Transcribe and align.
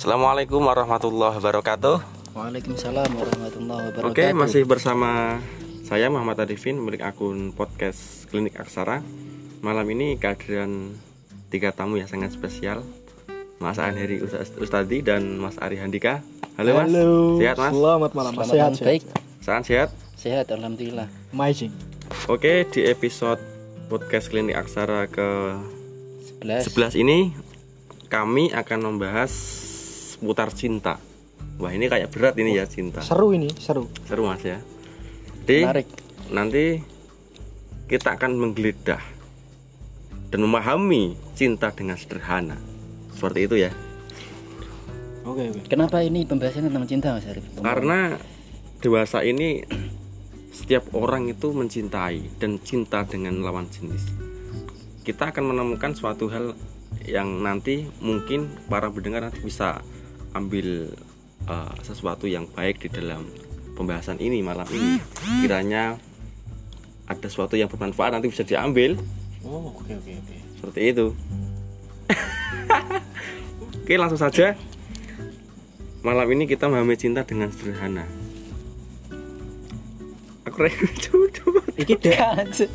Assalamualaikum 0.00 0.64
warahmatullahi 0.64 1.36
wabarakatuh. 1.44 2.00
Waalaikumsalam 2.32 3.20
warahmatullahi 3.20 3.92
wabarakatuh. 3.92 4.08
Oke, 4.08 4.32
masih 4.32 4.64
bersama 4.64 5.36
saya 5.84 6.08
Muhammad 6.08 6.40
Arifin 6.40 6.80
milik 6.80 7.04
akun 7.04 7.52
podcast 7.52 8.24
Klinik 8.32 8.56
Aksara. 8.56 9.04
Malam 9.60 9.84
ini 9.92 10.16
kehadiran 10.16 10.96
tiga 11.52 11.76
tamu 11.76 12.00
yang 12.00 12.08
sangat 12.08 12.32
spesial. 12.32 12.80
Mas 13.60 13.76
Anheri 13.76 14.24
Ustadi 14.56 15.04
dan 15.04 15.36
Mas 15.36 15.60
Ari 15.60 15.76
Handika. 15.76 16.24
Halo, 16.56 16.80
Mas. 16.80 16.88
Sehat, 17.36 17.56
Mas? 17.60 17.72
Selamat 17.76 18.10
malam. 18.16 18.32
Selamat 18.32 18.48
sehat, 18.48 18.56
malam, 18.56 18.72
sehat. 18.80 18.88
baik. 18.88 19.02
Sehat, 19.44 19.62
sehat. 19.68 19.88
Sehat 20.16 20.46
alhamdulillah. 20.48 21.12
Amazing. 21.36 21.76
Oke, 22.24 22.64
di 22.72 22.88
episode 22.88 23.44
podcast 23.92 24.32
Klinik 24.32 24.56
Aksara 24.56 25.04
ke 25.12 25.60
11. 26.40 26.96
11 26.96 27.04
ini 27.04 27.36
kami 28.08 28.48
akan 28.56 28.80
membahas 28.96 29.59
seputar 30.20 30.52
cinta. 30.52 31.00
Wah, 31.56 31.72
ini 31.72 31.88
kayak 31.88 32.12
berat 32.12 32.36
ini 32.36 32.60
ya 32.60 32.68
cinta. 32.68 33.00
Seru 33.00 33.32
ini, 33.32 33.48
seru. 33.56 33.88
Seru 34.04 34.28
Mas 34.28 34.44
ya. 34.44 34.60
Jadi 35.48 35.64
Menarik. 35.64 35.88
nanti 36.28 36.64
kita 37.88 38.20
akan 38.20 38.36
menggeledah 38.36 39.00
dan 40.28 40.40
memahami 40.44 41.16
cinta 41.32 41.72
dengan 41.72 41.96
sederhana. 41.96 42.60
Seperti 43.16 43.48
itu 43.48 43.56
ya. 43.56 43.72
Oke, 45.24 45.48
oke. 45.52 45.60
Kenapa 45.72 46.04
ini 46.04 46.28
pembahasan 46.28 46.68
tentang 46.68 46.84
cinta 46.84 47.16
Mas 47.16 47.24
Arif? 47.24 47.44
Karena 47.56 48.20
dewasa 48.84 49.24
ini 49.24 49.64
setiap 50.52 50.92
orang 50.92 51.32
itu 51.32 51.50
mencintai 51.56 52.36
dan 52.36 52.60
cinta 52.60 53.08
dengan 53.08 53.40
lawan 53.40 53.68
jenis. 53.72 54.04
Kita 55.00 55.32
akan 55.32 55.56
menemukan 55.56 55.96
suatu 55.96 56.28
hal 56.28 56.52
yang 57.08 57.40
nanti 57.40 57.88
mungkin 58.04 58.52
para 58.68 58.92
pendengar 58.92 59.24
nanti 59.24 59.40
bisa 59.40 59.80
ambil 60.34 60.94
uh, 61.46 61.72
sesuatu 61.82 62.30
yang 62.30 62.46
baik 62.52 62.82
di 62.82 62.88
dalam 62.90 63.26
pembahasan 63.74 64.18
ini 64.20 64.42
malam 64.44 64.66
ini. 64.70 65.00
Kiranya 65.42 65.96
ada 67.10 67.26
sesuatu 67.26 67.58
yang 67.58 67.66
bermanfaat 67.66 68.14
nanti 68.14 68.30
bisa 68.30 68.46
diambil 68.46 68.94
Oh, 69.40 69.72
oke, 69.72 69.88
oke, 69.88 70.12
oke. 70.20 70.36
seperti 70.60 70.80
itu. 70.92 71.06
Oke, 73.80 73.98
langsung 73.98 74.20
saja. 74.20 74.54
Malam 76.06 76.28
ini 76.30 76.46
kita 76.46 76.70
memahami 76.70 76.94
cinta 76.94 77.26
dengan 77.26 77.50
sederhana. 77.50 78.06
Aku 80.46 80.62
coba. 81.42 81.60
Iki 81.74 81.94
dek, 81.98 82.18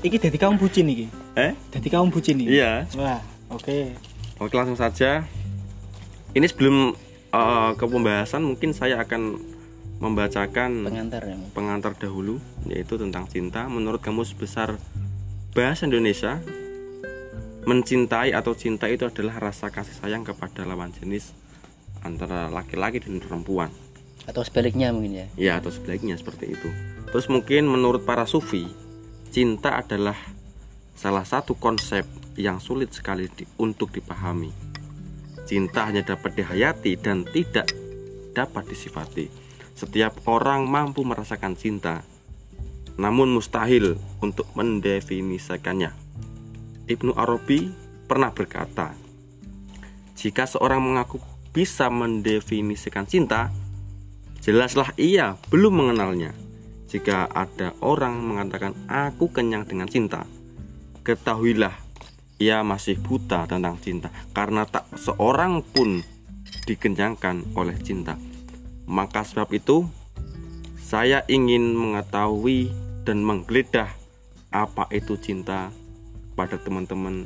iki 0.04 0.18
dari 0.20 0.38
kaum 0.42 0.58
bucin 0.60 0.90
iki. 0.90 1.06
Eh? 1.38 1.54
Dari 1.72 1.88
kaum 1.88 2.10
bucin 2.12 2.42
iki. 2.42 2.60
Iya. 2.60 2.90
Wah, 3.00 3.22
oke. 3.54 3.96
Oke, 4.42 4.54
langsung 4.58 4.76
saja. 4.76 5.24
Ini 6.36 6.44
sebelum 6.52 6.98
uh, 7.36 7.72
ke 7.76 7.84
pembahasan 7.84 8.48
mungkin 8.48 8.72
saya 8.72 9.04
akan 9.04 9.36
membacakan 10.00 10.88
pengantar 10.88 11.24
ya. 11.24 11.36
pengantar 11.52 11.94
dahulu 11.96 12.40
yaitu 12.68 12.96
tentang 12.96 13.28
cinta 13.28 13.68
menurut 13.68 14.00
kamus 14.00 14.32
besar 14.32 14.76
bahasa 15.56 15.88
Indonesia 15.88 16.40
mencintai 17.66 18.36
atau 18.36 18.54
cinta 18.54 18.86
itu 18.92 19.08
adalah 19.08 19.40
rasa 19.42 19.72
kasih 19.74 19.96
sayang 19.98 20.22
kepada 20.22 20.68
lawan 20.68 20.92
jenis 20.94 21.34
antara 22.06 22.52
laki-laki 22.54 23.02
dan 23.02 23.18
perempuan 23.18 23.72
Atau 24.26 24.42
sebaliknya 24.42 24.90
mungkin 24.94 25.14
ya. 25.22 25.28
ya 25.38 25.54
atau 25.62 25.70
sebaliknya 25.74 26.18
seperti 26.20 26.54
itu 26.54 26.70
terus 27.10 27.26
mungkin 27.32 27.66
menurut 27.66 28.04
para 28.06 28.28
sufi 28.30 28.68
cinta 29.32 29.80
adalah 29.80 30.18
salah 30.94 31.24
satu 31.26 31.56
konsep 31.58 32.04
yang 32.36 32.60
sulit 32.60 32.92
sekali 32.92 33.32
di- 33.32 33.48
untuk 33.58 33.96
dipahami 33.96 34.52
cinta 35.46 35.88
hanya 35.88 36.02
dapat 36.02 36.36
dihayati 36.36 36.98
dan 37.00 37.24
tidak 37.30 37.70
dapat 38.34 38.68
disifati 38.68 39.30
setiap 39.78 40.26
orang 40.28 40.66
mampu 40.66 41.06
merasakan 41.06 41.56
cinta 41.56 42.04
namun 42.98 43.32
mustahil 43.32 43.96
untuk 44.20 44.50
mendefinisikannya 44.58 45.94
Ibnu 46.90 47.14
Arabi 47.16 47.70
pernah 48.10 48.34
berkata 48.34 48.98
jika 50.18 50.50
seorang 50.50 50.82
mengaku 50.82 51.22
bisa 51.54 51.88
mendefinisikan 51.88 53.08
cinta 53.08 53.54
Jelaslah 54.46 54.94
ia 55.02 55.34
belum 55.50 55.74
mengenalnya. 55.82 56.30
Jika 56.86 57.26
ada 57.34 57.74
orang 57.82 58.22
mengatakan 58.22 58.78
aku 58.86 59.34
kenyang 59.34 59.66
dengan 59.66 59.90
cinta, 59.90 60.22
ketahuilah 61.02 61.74
ia 62.36 62.60
masih 62.68 63.00
buta 63.00 63.48
tentang 63.48 63.80
cinta 63.80 64.12
karena 64.36 64.68
tak 64.68 64.92
seorang 65.00 65.64
pun 65.64 66.04
dikenyangkan 66.68 67.56
oleh 67.56 67.78
cinta. 67.80 68.20
Maka 68.86 69.24
sebab 69.24 69.50
itu 69.56 69.88
saya 70.78 71.24
ingin 71.32 71.74
mengetahui 71.74 72.70
dan 73.06 73.22
menggeledah 73.24 73.90
apa 74.54 74.86
itu 74.94 75.18
cinta 75.18 75.72
pada 76.36 76.60
teman-teman 76.60 77.26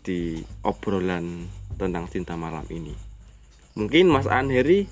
di 0.00 0.40
obrolan 0.64 1.48
tentang 1.76 2.08
cinta 2.08 2.38
malam 2.38 2.64
ini. 2.70 2.94
Mungkin 3.76 4.08
Mas 4.08 4.28
Anheri 4.28 4.88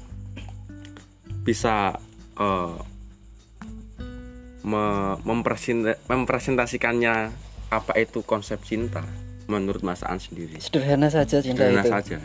bisa 1.45 1.97
mempresenta- 5.25 5.99
mempresentasikannya 6.07 7.15
apa 7.69 7.93
itu 8.01 8.25
konsep 8.25 8.61
cinta 8.65 9.28
menurut 9.49 9.81
Mas 9.81 10.05
An 10.05 10.21
sendiri. 10.21 10.61
Sederhana 10.61 11.09
saja 11.09 11.41
cinta 11.41 11.65
Sederhana 11.65 11.83
itu. 11.83 11.91
saja, 11.91 12.19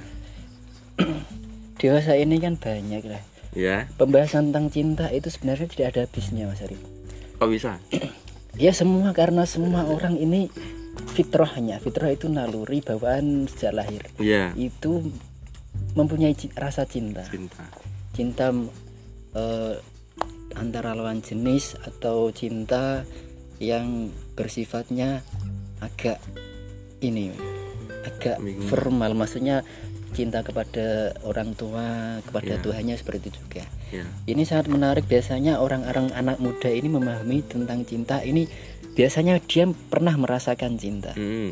Dewasa 1.79 2.13
ini 2.15 2.37
kan 2.37 2.55
banyak 2.55 3.03
lah. 3.03 3.23
ya. 3.51 3.87
Pembahasan 3.97 4.51
tentang 4.51 4.67
cinta 4.69 5.05
itu 5.09 5.27
sebenarnya 5.27 5.67
tidak 5.67 5.87
ada 5.95 5.99
habisnya 6.05 6.47
Mas 6.47 6.61
Arif. 6.61 6.79
Kok 7.39 7.49
bisa? 7.49 7.79
Ya 8.53 8.69
semua 8.69 9.17
karena 9.17 9.49
semua 9.49 9.81
orang 9.89 10.13
ini 10.13 10.45
fitrahnya. 11.09 11.81
Fitrah 11.81 12.13
itu 12.13 12.29
naluri 12.29 12.85
bawaan 12.85 13.49
sejak 13.49 13.73
lahir. 13.73 14.05
Iya, 14.21 14.53
Itu 14.53 15.09
mempunyai 15.97 16.37
rasa 16.53 16.85
cinta. 16.85 17.25
cinta. 17.25 17.65
cinta 18.13 18.53
eh, 19.33 19.73
antara 20.53 20.93
lawan 20.93 21.25
jenis 21.25 21.81
atau 21.81 22.29
cinta 22.29 23.01
yang 23.57 24.13
bersifatnya 24.37 25.25
agak 25.81 26.21
ini 27.03 27.31
agak 28.03 28.39
Bingung. 28.39 28.67
formal 28.67 29.11
maksudnya 29.13 29.61
cinta 30.13 30.39
kepada 30.39 31.09
orang 31.23 31.51
tua 31.53 32.19
kepada 32.21 32.53
Ya. 32.53 32.61
Tuhannya 32.61 32.95
seperti 32.95 33.27
itu 33.27 33.39
juga 33.39 33.65
Ya. 33.89 34.05
ini 34.25 34.43
sangat 34.43 34.67
menarik 34.67 35.05
biasanya 35.05 35.57
orang-orang 35.57 36.13
anak 36.13 36.37
muda 36.37 36.67
ini 36.67 36.85
memahami 36.85 37.41
tentang 37.43 37.81
cinta 37.81 38.21
ini 38.21 38.45
biasanya 38.93 39.41
dia 39.41 39.65
pernah 39.89 40.13
merasakan 40.13 40.77
cinta 40.77 41.13
Hmm. 41.13 41.49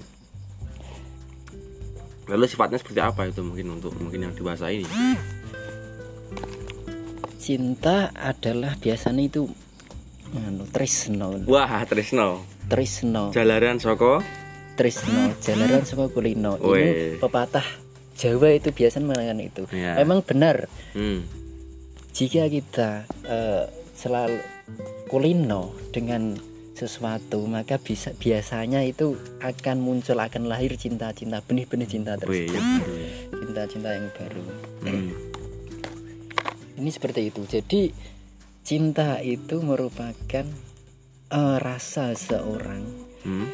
Lalu 2.30 2.48
sifatnya 2.48 2.80
seperti 2.80 3.02
apa 3.02 3.28
itu 3.28 3.42
mungkin 3.42 3.76
untuk 3.76 3.92
mungkin 3.98 4.24
yang 4.24 4.32
dewasa 4.32 4.72
ini? 4.72 4.88
cinta 7.36 8.14
adalah 8.14 8.78
biasanya 8.78 9.24
itu 9.26 9.50
anu, 10.32 10.64
trisno 10.70 11.42
Wah, 11.44 11.82
Trisno. 11.84 12.46
trisno 12.70 13.34
Jalaran 13.34 13.82
Soko. 13.82 14.22
Trisno 14.74 15.36
jalaran 15.38 15.84
sama 15.84 16.08
kulino 16.08 16.56
ini 16.58 17.18
pepatah 17.18 17.66
Jawa 18.12 18.54
itu 18.54 18.70
biasa 18.70 19.00
mengatakan 19.00 19.40
itu 19.40 19.64
Ya. 19.72 19.98
memang 19.98 20.22
benar 20.22 20.70
Hmm. 20.94 21.26
jika 22.12 22.46
kita 22.46 22.90
eh, 23.24 23.64
selalu 23.94 24.38
kulino 25.08 25.62
dengan 25.90 26.38
sesuatu 26.72 27.46
maka 27.46 27.78
bisa 27.78 28.10
biasanya 28.12 28.82
itu 28.82 29.14
akan 29.40 29.78
muncul 29.78 30.18
akan 30.18 30.46
lahir 30.46 30.74
cinta-cinta 30.74 31.40
benih-benih 31.40 31.86
cinta 31.86 32.18
Wih, 32.18 32.50
tersebut 32.50 32.52
yang 32.52 32.68
baru 32.76 32.94
ya. 32.96 33.10
cinta-cinta 33.32 33.90
yang 33.92 34.08
baru 34.12 34.44
Hmm. 34.82 35.10
ini 36.76 36.90
seperti 36.90 37.22
itu 37.28 37.42
jadi 37.44 37.82
cinta 38.62 39.18
itu 39.20 39.62
merupakan 39.62 40.46
eh, 41.32 41.58
rasa 41.58 42.12
seorang 42.12 42.84
Hmm. 43.22 43.48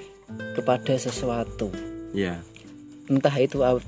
Kepada 0.55 0.95
sesuatu 0.95 1.71
Ya. 2.11 2.41
entah 3.07 3.35
itu 3.39 3.63
uh, 3.63 3.79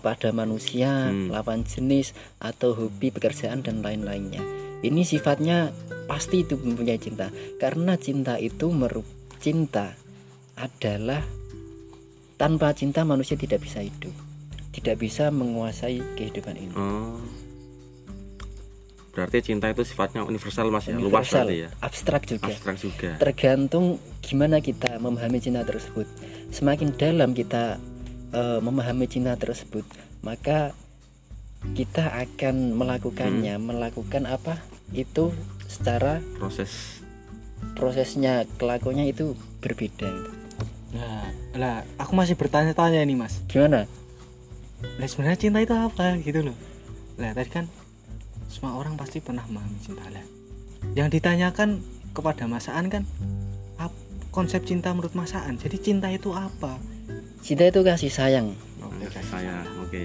pada 0.00 0.32
manusia, 0.32 1.12
Hmm. 1.12 1.28
lawan 1.28 1.64
jenis 1.64 2.12
atau 2.40 2.72
hobi 2.72 3.12
pekerjaan 3.12 3.60
dan 3.60 3.84
lain-lainnya. 3.84 4.40
Ini 4.80 5.04
sifatnya 5.04 5.76
pasti 6.08 6.40
itu 6.42 6.56
mempunyai 6.56 6.96
cinta 6.96 7.28
karena 7.60 8.00
cinta 8.00 8.40
itu 8.40 8.72
merup 8.72 9.04
cinta 9.36 9.92
adalah 10.56 11.20
tanpa 12.40 12.72
cinta 12.72 13.04
manusia 13.04 13.36
tidak 13.36 13.60
bisa 13.60 13.84
hidup, 13.84 14.12
tidak 14.72 14.96
bisa 14.96 15.28
menguasai 15.28 16.00
kehidupan 16.16 16.56
ini. 16.56 16.72
Oh. 16.76 17.20
Berarti 19.20 19.52
cinta 19.52 19.68
itu 19.68 19.84
sifatnya 19.84 20.24
universal 20.24 20.72
Mas 20.72 20.88
ya, 20.88 20.96
luas 20.96 21.28
berarti 21.28 21.56
ya. 21.56 21.68
abstrak 21.80 22.24
juga. 22.24 22.48
Abstrak 22.48 22.76
juga. 22.80 23.10
Tergantung 23.16 24.00
gimana 24.20 24.58
kita 24.58 24.96
memahami 24.96 25.38
cinta 25.38 25.60
tersebut. 25.60 26.08
Semakin 26.48 26.96
dalam 26.96 27.36
kita 27.36 27.76
eh, 28.30 28.60
memahami 28.62 29.04
cinta 29.04 29.34
tersebut, 29.34 29.82
maka 30.22 30.72
kita 31.74 32.08
akan 32.16 32.72
melakukannya 32.72 33.58
Hmm. 33.58 33.66
melakukan 33.68 34.24
apa 34.24 34.56
itu 34.90 35.34
secara 35.66 36.24
proses 36.38 37.02
prosesnya 37.76 38.48
kelakuannya 38.56 39.12
itu 39.12 39.36
berbeda 39.60 40.08
gitu. 40.08 40.30
Nah, 40.90 41.26
lah 41.54 41.76
aku 42.00 42.16
masih 42.16 42.34
bertanya-tanya 42.34 43.04
nih 43.04 43.14
mas. 43.14 43.38
gimana 43.46 43.84
Lah 44.96 45.06
sebenarnya 45.06 45.38
cinta 45.38 45.58
itu 45.60 45.76
apa 45.76 46.16
gitu 46.18 46.40
loh. 46.40 46.56
Lah 47.20 47.36
tadi 47.36 47.50
kan 47.52 47.68
semua 48.50 48.74
orang 48.74 48.98
pasti 48.98 49.22
pernah 49.22 49.46
memahami 49.46 49.78
cinta 49.78 50.04
lah. 50.10 50.26
Yang 50.98 51.22
ditanyakan 51.22 51.80
kepada 52.10 52.50
Masaan 52.50 52.90
kan 52.90 53.06
konsep 54.30 54.62
cinta 54.62 54.90
menurut 54.94 55.14
Masaan. 55.14 55.58
Jadi 55.58 55.78
cinta 55.78 56.06
itu 56.10 56.30
apa? 56.30 56.78
cinta 57.40 57.64
itu 57.64 57.80
kasih 57.80 58.12
sayang 58.12 58.52
Oke, 58.84 59.08
kasih 59.08 59.32
saya 59.32 59.64
oke 59.80 60.02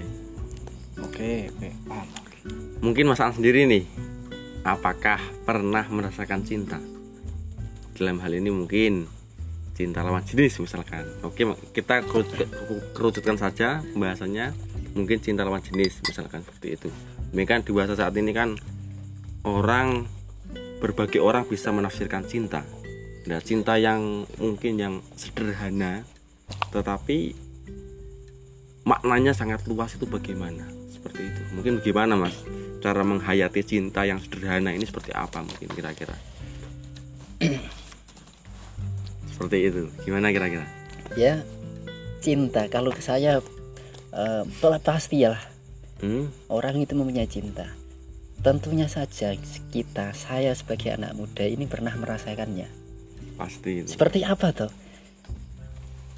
Oke, 1.04 1.52
oke, 1.52 1.68
paham. 1.84 2.08
mungkin 2.80 3.04
Mas 3.12 3.20
An 3.20 3.36
sendiri 3.36 3.68
nih 3.68 3.84
apakah 4.64 5.20
pernah 5.44 5.84
merasakan 5.92 6.40
cinta 6.48 6.80
dalam 7.92 8.16
hal 8.24 8.32
ini 8.32 8.48
mungkin 8.48 9.04
cinta 9.76 10.00
lawan 10.00 10.24
jenis 10.24 10.56
misalkan 10.64 11.04
oke 11.20 11.36
kita 11.76 12.00
kerucut- 12.08 12.48
kerucutkan 12.96 13.36
saja 13.36 13.84
pembahasannya 13.92 14.56
mungkin 14.96 15.20
cinta 15.20 15.44
lawan 15.44 15.60
jenis 15.60 16.00
misalkan 16.08 16.40
seperti 16.40 16.80
itu 16.80 16.88
ini 17.36 17.44
kan 17.44 17.60
di 17.60 17.68
bahasa 17.76 17.92
saat 17.92 18.16
ini 18.16 18.32
kan 18.32 18.56
orang 19.44 20.08
berbagai 20.80 21.20
orang 21.20 21.44
bisa 21.44 21.68
menafsirkan 21.68 22.24
cinta. 22.24 22.64
Nah 23.28 23.44
cinta 23.44 23.76
yang 23.76 24.24
mungkin 24.40 24.80
yang 24.80 24.94
sederhana 25.20 26.08
tetapi 26.72 27.36
maknanya 28.88 29.36
sangat 29.36 29.68
luas 29.68 30.00
itu 30.00 30.08
bagaimana? 30.08 30.64
Seperti 30.88 31.28
itu. 31.28 31.40
Mungkin 31.52 31.84
bagaimana 31.84 32.16
mas? 32.16 32.40
Cara 32.80 33.04
menghayati 33.04 33.60
cinta 33.68 34.08
yang 34.08 34.16
sederhana 34.16 34.72
ini 34.72 34.88
seperti 34.88 35.12
apa 35.12 35.44
mungkin 35.44 35.68
kira-kira? 35.76 36.16
Seperti 39.36 39.56
itu. 39.68 39.92
Gimana 40.08 40.32
kira-kira? 40.32 40.64
Ya 41.20 41.44
cinta. 42.24 42.64
Kalau 42.72 42.96
saya 42.96 43.44
eh, 44.16 44.42
pasti 44.80 45.28
ya 45.28 45.36
hmm? 46.02 46.52
orang 46.52 46.80
itu 46.82 46.92
mempunyai 46.96 47.28
cinta. 47.28 47.68
Tentunya 48.44 48.86
saja 48.86 49.32
kita 49.72 50.12
saya 50.12 50.52
sebagai 50.52 50.92
anak 50.92 51.16
muda 51.16 51.44
ini 51.48 51.64
pernah 51.64 51.92
merasakannya. 51.96 52.68
Pasti 53.36 53.84
itu. 53.84 53.88
Seperti 53.96 54.24
apa 54.24 54.52
toh? 54.52 54.72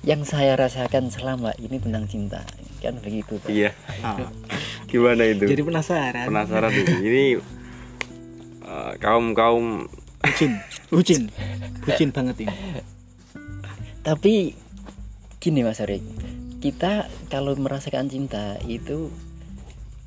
Yang 0.06 0.30
saya 0.34 0.54
rasakan 0.54 1.10
selama 1.10 1.54
ini 1.58 1.78
tentang 1.82 2.06
cinta 2.06 2.42
kan 2.78 2.94
begitu 3.02 3.42
toh. 3.42 3.50
iya. 3.50 3.74
Ah, 4.02 4.30
gimana 4.90 5.26
itu? 5.26 5.50
Jadi 5.50 5.62
penasaran. 5.66 6.26
penasaran 6.30 6.70
ini 6.70 6.94
ini 7.02 7.24
eh, 8.62 8.92
kaum 9.02 9.34
kaum 9.34 9.90
Bucin, 10.18 10.52
bucin, 10.92 11.22
bucin 11.86 12.10
banget 12.10 12.42
ini. 12.42 12.56
tapi 14.02 14.54
gini 15.38 15.62
mas 15.62 15.78
Arik. 15.78 16.02
Kita 16.58 17.06
kalau 17.30 17.54
merasakan 17.54 18.10
cinta 18.10 18.58
itu 18.66 19.14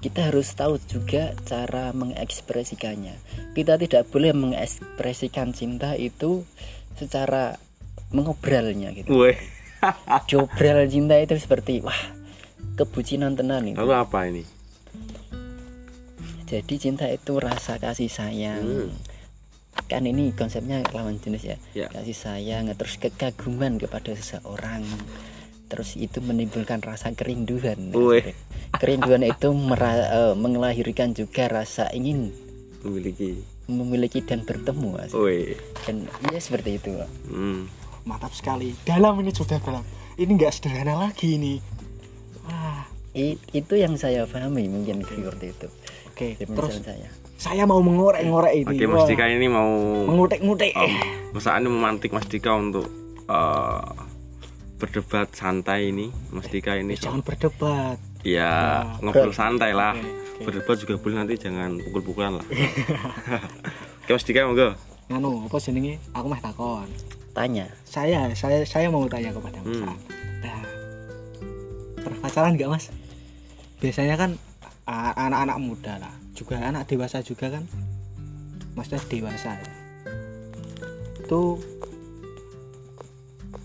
kita 0.01 0.33
harus 0.33 0.49
tahu 0.57 0.81
juga 0.89 1.37
cara 1.45 1.93
mengekspresikannya. 1.93 3.13
Kita 3.53 3.77
tidak 3.77 4.09
boleh 4.09 4.33
mengekspresikan 4.33 5.53
cinta 5.53 5.93
itu 5.93 6.41
secara 6.97 7.61
mengobralnya 8.09 8.91
gitu. 8.97 9.13
Weh. 9.13 9.37
Jobral 10.29 10.89
cinta 10.89 11.17
itu 11.21 11.37
seperti 11.37 11.85
wah 11.85 12.01
kebucinan 12.77 13.37
tenan 13.37 13.69
itu. 13.69 13.77
Lalu 13.77 13.93
apa 13.93 14.19
ini? 14.25 14.43
Jadi 16.49 16.75
cinta 16.81 17.05
itu 17.07 17.37
rasa 17.37 17.77
kasih 17.77 18.09
sayang. 18.11 18.89
Hmm. 18.89 18.91
kan 19.87 20.03
ini 20.03 20.35
konsepnya 20.35 20.83
lawan 20.91 21.15
jenis 21.15 21.47
ya. 21.47 21.57
Ya. 21.71 21.87
kasih 21.87 22.15
sayang 22.15 22.67
terus 22.75 22.99
kekaguman 22.99 23.79
kepada 23.79 24.11
seseorang 24.11 24.83
terus 25.71 25.95
itu 25.95 26.19
menimbulkan 26.19 26.83
rasa 26.83 27.15
kerinduan 27.15 27.95
Weh. 27.95 28.35
kerinduan 28.75 29.23
itu 29.23 29.55
mera- 29.55 30.11
eh, 30.11 30.33
melahirkan 30.35 31.15
juga 31.15 31.47
rasa 31.47 31.87
ingin 31.89 32.35
memiliki 32.83 33.39
memiliki 33.65 34.19
dan 34.19 34.43
bertemu 34.43 34.99
weh 35.15 35.55
dan 35.87 36.03
ya 36.27 36.37
seperti 36.37 36.75
itu 36.75 36.91
hmm. 37.31 37.79
Mantap 38.01 38.33
sekali. 38.33 38.73
Dalam 38.81 39.21
ini 39.21 39.29
sudah 39.29 39.61
dalam. 39.61 39.85
Ini 40.17 40.25
nggak 40.27 40.49
sederhana 40.51 40.97
lagi 40.99 41.37
ini. 41.37 41.61
Wah, 42.41 42.81
I- 43.13 43.37
itu 43.53 43.77
yang 43.77 43.93
saya 43.93 44.25
pahami 44.25 44.65
mungkin 44.65 45.05
seperti 45.05 45.53
itu 45.53 45.67
oke. 46.09 46.27
dari 46.33 46.49
Terus 46.49 46.75
saya 46.81 47.09
saya 47.37 47.63
mau 47.63 47.77
mengorek-ngorek 47.77 48.53
ini. 48.55 48.73
oke 48.73 48.83
Mas 48.87 49.05
Dika 49.05 49.25
ini 49.27 49.45
mau 49.45 49.69
Mengutek-ngutek. 50.07 50.73
um, 50.73 50.93
Mas 51.29 51.45
Anu 51.45 51.69
memantik 51.69 52.09
Mas 52.09 52.25
Dika 52.25 52.49
untuk 52.51 52.89
eh, 53.25 53.85
berdebat 54.81 55.29
santai 55.31 55.93
ini 55.93 56.09
Mas 56.27 56.49
Dika 56.49 56.73
ini 56.73 56.93
Eh, 56.93 56.99
jangan 56.99 57.21
berdebat. 57.21 58.01
ya 58.21 58.81
Nah, 58.97 58.97
ngobrol 59.03 59.29
santai 59.31 59.71
lah 59.71 59.93
Oke, 59.93 60.01
oke. 60.01 60.43
berdebat 60.43 60.75
juga 60.77 60.93
boleh 60.97 61.15
nanti 61.15 61.37
jangan 61.37 61.77
pukul-pukulan 61.79 62.33
lah 62.35 62.45
oke 64.01 64.09
Mas 64.09 64.25
Dika 64.25 64.43
monggo 64.43 64.73
Nganu, 65.05 65.43
apa 65.43 65.59
jenenge? 65.59 65.99
Aku 66.11 66.25
mah 66.25 66.39
takon. 66.39 66.87
tanya 67.31 67.67
Saya, 67.83 68.31
saya, 68.31 68.63
saya 68.63 68.87
mau 68.87 69.03
tanya 69.05 69.29
kepada 69.29 69.59
Mas. 69.59 69.75
Hmm. 69.75 69.91
Nah, 70.39 70.61
pernah 71.99 72.19
pacaran 72.21 72.55
nggak 72.55 72.71
Mas? 72.71 72.87
Biasanya 73.77 74.15
kan 74.15 74.39
anak-anak 74.87 75.57
muda 75.59 75.99
lah, 75.99 76.15
juga 76.31 76.63
anak 76.63 76.87
dewasa 76.87 77.19
juga 77.19 77.51
kan. 77.51 77.67
Maksudnya 78.71 79.03
dewasa 79.05 79.51
ya. 79.51 79.67
Itu 81.19 81.59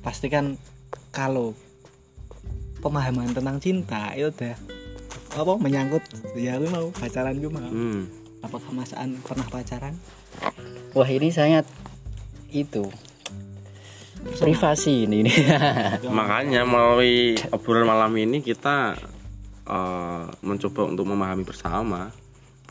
pasti 0.03 0.27
kan 0.27 0.59
kalau 1.17 1.57
pemahaman 2.85 3.33
tentang 3.33 3.57
cinta 3.57 4.13
itu 4.13 4.29
udah 4.29 4.53
apa 5.33 5.53
menyangkut 5.57 6.05
ya 6.37 6.61
aku 6.61 6.69
mau 6.69 6.87
pacaran 6.93 7.41
gue 7.41 7.49
mau 7.49 7.73
hmm. 7.73 8.03
apakah 8.45 8.69
Mas 8.77 8.93
An 8.93 9.17
pernah 9.25 9.49
pacaran 9.49 9.97
wah 10.93 11.09
ini 11.09 11.33
sangat 11.33 11.65
itu 12.53 12.85
privasi 14.37 15.09
ini, 15.09 15.25
ini. 15.25 15.33
makanya 16.19 16.69
melalui 16.69 17.37
obrolan 17.49 17.89
malam 17.89 18.13
ini 18.21 18.45
kita 18.45 18.97
eh, 19.65 20.25
mencoba 20.45 20.83
untuk 20.85 21.09
memahami 21.09 21.49
bersama 21.49 22.13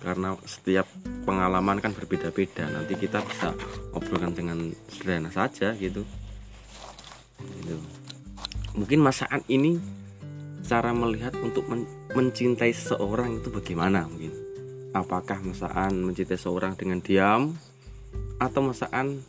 karena 0.06 0.38
setiap 0.46 0.86
pengalaman 1.26 1.82
kan 1.82 1.96
berbeda-beda 1.98 2.70
nanti 2.70 2.94
kita 2.94 3.26
bisa 3.26 3.58
obrolkan 3.96 4.38
dengan 4.38 4.70
sederhana 4.92 5.34
saja 5.34 5.74
Gitu. 5.74 6.06
Mungkin 8.76 9.00
masaan 9.02 9.42
ini 9.48 9.80
cara 10.66 10.92
melihat 10.92 11.34
untuk 11.40 11.66
men- 11.72 11.88
mencintai 12.12 12.72
seseorang 12.76 13.40
itu 13.40 13.50
bagaimana 13.50 14.08
mungkin? 14.08 14.34
Apakah 14.96 15.44
masaan 15.44 16.04
mencintai 16.04 16.36
seseorang 16.40 16.76
dengan 16.76 17.00
diam? 17.00 17.56
Atau 18.40 18.64
masaan 18.64 19.24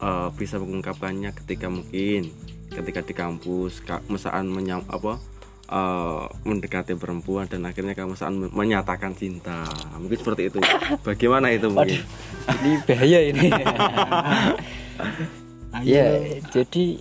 eh, 0.00 0.28
bisa 0.36 0.60
mengungkapkannya 0.60 1.32
ketika 1.44 1.72
mungkin 1.72 2.32
ketika 2.72 3.04
di 3.04 3.12
kampus 3.12 3.84
Kak 3.84 4.08
Mesaan 4.08 4.48
menyam 4.48 4.80
apa 4.88 5.20
eh, 5.68 6.24
mendekati 6.44 6.96
perempuan 6.96 7.48
dan 7.48 7.68
akhirnya 7.68 7.92
kamu 7.96 8.16
men- 8.16 8.52
menyatakan 8.52 9.16
cinta. 9.16 9.64
Mungkin 9.96 10.18
seperti 10.20 10.48
itu. 10.52 10.58
Bagaimana 11.04 11.52
itu 11.52 11.68
mungkin? 11.68 12.00
Ini 12.48 12.72
bahaya 12.84 13.18
ini. 13.32 13.48
Ya 15.80 16.20
jadi 16.52 17.00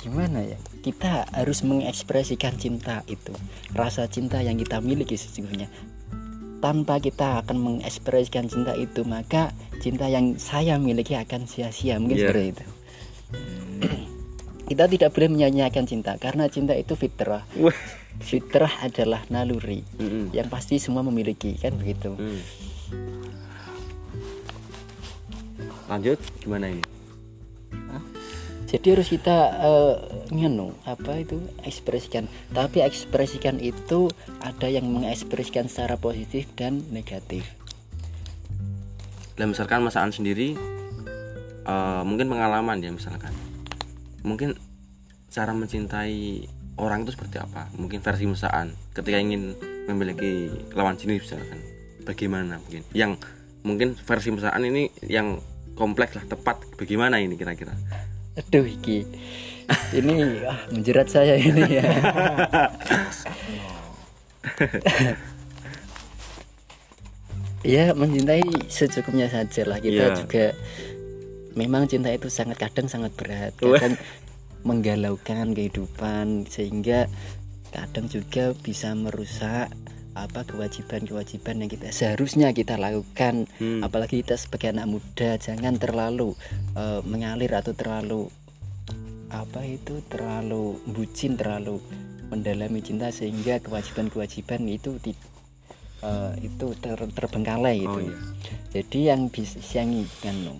gimana 0.00 0.40
ya? 0.40 0.56
Kita 0.80 1.28
harus 1.30 1.60
mengekspresikan 1.60 2.56
cinta 2.56 3.04
itu. 3.04 3.36
Rasa 3.70 4.08
cinta 4.08 4.40
yang 4.40 4.56
kita 4.56 4.80
miliki 4.80 5.14
sesungguhnya. 5.14 5.68
Tanpa 6.60 6.98
kita 6.98 7.40
akan 7.40 7.56
mengekspresikan 7.56 8.48
cinta 8.48 8.72
itu 8.74 9.04
maka 9.04 9.52
cinta 9.78 10.08
yang 10.08 10.36
saya 10.36 10.76
miliki 10.76 11.12
akan 11.14 11.44
sia-sia. 11.44 11.96
Mungkin 11.96 12.16
Iya. 12.16 12.24
seperti 12.26 12.46
itu. 12.50 12.64
Kita 14.70 14.86
tidak 14.86 15.10
boleh 15.10 15.34
menyanyiakan 15.34 15.82
cinta 15.82 16.14
karena 16.14 16.46
cinta 16.46 16.78
itu 16.78 16.94
fitrah. 16.94 17.42
Fitrah 18.22 18.70
adalah 18.80 19.26
naluri 19.26 19.82
Mm-mm. 19.98 20.30
yang 20.30 20.46
pasti 20.46 20.78
semua 20.78 21.02
memiliki 21.02 21.56
kan 21.56 21.74
begitu? 21.74 22.14
Hmm. 22.14 22.42
lanjut 25.90 26.22
gimana 26.38 26.70
ini 26.70 26.86
jadi 28.70 28.94
harus 28.94 29.10
kita 29.10 29.38
eh, 29.66 29.94
ngenu 30.30 30.70
apa 30.86 31.18
itu 31.18 31.42
ekspresikan. 31.66 32.30
Tapi 32.54 32.86
ekspresikan 32.86 33.58
itu 33.58 34.06
ada 34.38 34.70
yang 34.70 34.86
mengekspresikan 34.86 35.66
secara 35.66 35.98
positif 35.98 36.46
dan 36.54 36.86
negatif. 36.94 37.42
Dan 39.34 39.50
misalkan 39.50 39.82
Mas 39.82 39.98
Aan 39.98 40.14
sendiri 40.14 40.54
eh, 41.66 42.02
mungkin 42.06 42.30
pengalaman 42.30 42.78
ya 42.78 42.94
misalkan. 42.94 43.34
Mungkin 44.22 44.54
cara 45.34 45.50
mencintai 45.50 46.46
orang 46.78 47.02
itu 47.02 47.18
seperti 47.18 47.42
apa? 47.42 47.66
Mungkin 47.74 47.98
versi 47.98 48.30
Mas 48.30 48.46
Aan 48.46 48.78
ketika 48.94 49.18
ingin 49.18 49.58
memiliki 49.90 50.46
lawan 50.78 50.94
jenis 50.94 51.26
misalkan. 51.26 51.58
Bagaimana 52.06 52.62
mungkin? 52.62 52.86
Yang 52.94 53.18
mungkin 53.66 53.98
versi 53.98 54.30
mesaan 54.30 54.62
ini 54.62 54.94
yang 55.10 55.42
kompleks 55.74 56.14
lah 56.14 56.22
tepat. 56.22 56.62
Bagaimana 56.78 57.18
ini 57.18 57.34
kira-kira 57.34 57.74
aduh 58.38 58.66
iki. 58.66 59.06
Ini 59.94 60.42
ah, 60.50 60.58
menjerat 60.74 61.06
saya 61.06 61.38
ini 61.38 61.62
ya. 61.78 61.84
Ya 67.60 67.92
mencintai 67.92 68.42
secukupnya 68.72 69.28
saja 69.28 69.68
lah. 69.68 69.78
Kita 69.78 70.10
Iya. 70.10 70.16
juga 70.16 70.44
memang 71.52 71.84
cinta 71.86 72.08
itu 72.08 72.32
sangat 72.32 72.56
kadang 72.56 72.88
sangat 72.88 73.12
berat. 73.14 73.52
Kadang 73.60 74.00
menggalaukan 74.64 75.52
kehidupan 75.52 76.48
sehingga 76.48 77.08
kadang 77.70 78.08
juga 78.08 78.56
bisa 78.56 78.96
merusak 78.96 79.68
apa 80.10 80.42
kewajiban-kewajiban 80.42 81.62
yang 81.62 81.70
kita 81.70 81.94
seharusnya 81.94 82.50
kita 82.50 82.74
lakukan. 82.74 83.46
Hmm. 83.56 83.80
apalagi 83.80 84.20
kita 84.20 84.34
sebagai 84.34 84.74
anak 84.74 84.90
muda 84.90 85.38
jangan 85.38 85.78
terlalu 85.78 86.34
eh, 86.74 87.00
mengalir 87.06 87.54
atau 87.54 87.70
terlalu 87.72 88.26
apa 89.30 89.62
itu 89.62 90.02
terlalu 90.10 90.74
bucin 90.84 91.38
terlalu 91.38 91.78
mendalami 92.26 92.82
cinta 92.82 93.10
sehingga 93.10 93.62
kewajiban-kewajiban 93.62 94.66
itu 94.66 94.98
ti- 94.98 95.14
eh, 96.02 96.32
itu 96.42 96.66
ter- 96.76 97.10
terbengkalai 97.10 97.86
oh 97.86 97.98
itu 97.98 98.00
iya. 98.06 98.18
Jadi 98.70 98.98
yang 99.02 99.26
bisa 99.26 99.58
yang 99.74 99.90
anu, 100.24 100.54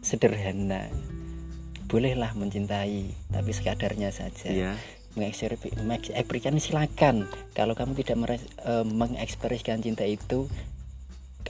sederhana 0.00 0.86
bolehlah 1.86 2.30
mencintai 2.34 3.10
tapi 3.30 3.50
sekadarnya 3.50 4.14
saja. 4.14 4.50
Mengekspresi 4.50 4.99
mengekspresikan 5.18 6.54
silakan. 6.62 7.26
Kalau 7.56 7.74
kamu 7.74 7.98
tidak 7.98 8.16
meres- 8.18 8.50
eh, 8.62 8.86
mengekspresikan 8.86 9.82
cinta 9.82 10.06
itu 10.06 10.46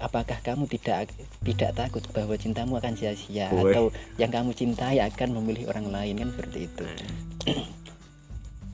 apakah 0.01 0.41
kamu 0.41 0.65
tidak 0.65 1.13
tidak 1.45 1.77
takut 1.77 2.01
bahwa 2.17 2.35
cintamu 2.41 2.81
akan 2.81 2.97
sia-sia? 2.97 3.53
Atau 3.53 3.93
yang 4.17 4.33
kamu 4.33 4.57
cintai 4.57 5.03
akan 5.05 5.37
memilih 5.37 5.69
orang 5.69 5.93
lain 5.93 6.25
kan 6.25 6.29
seperti 6.33 6.59
itu. 6.67 6.85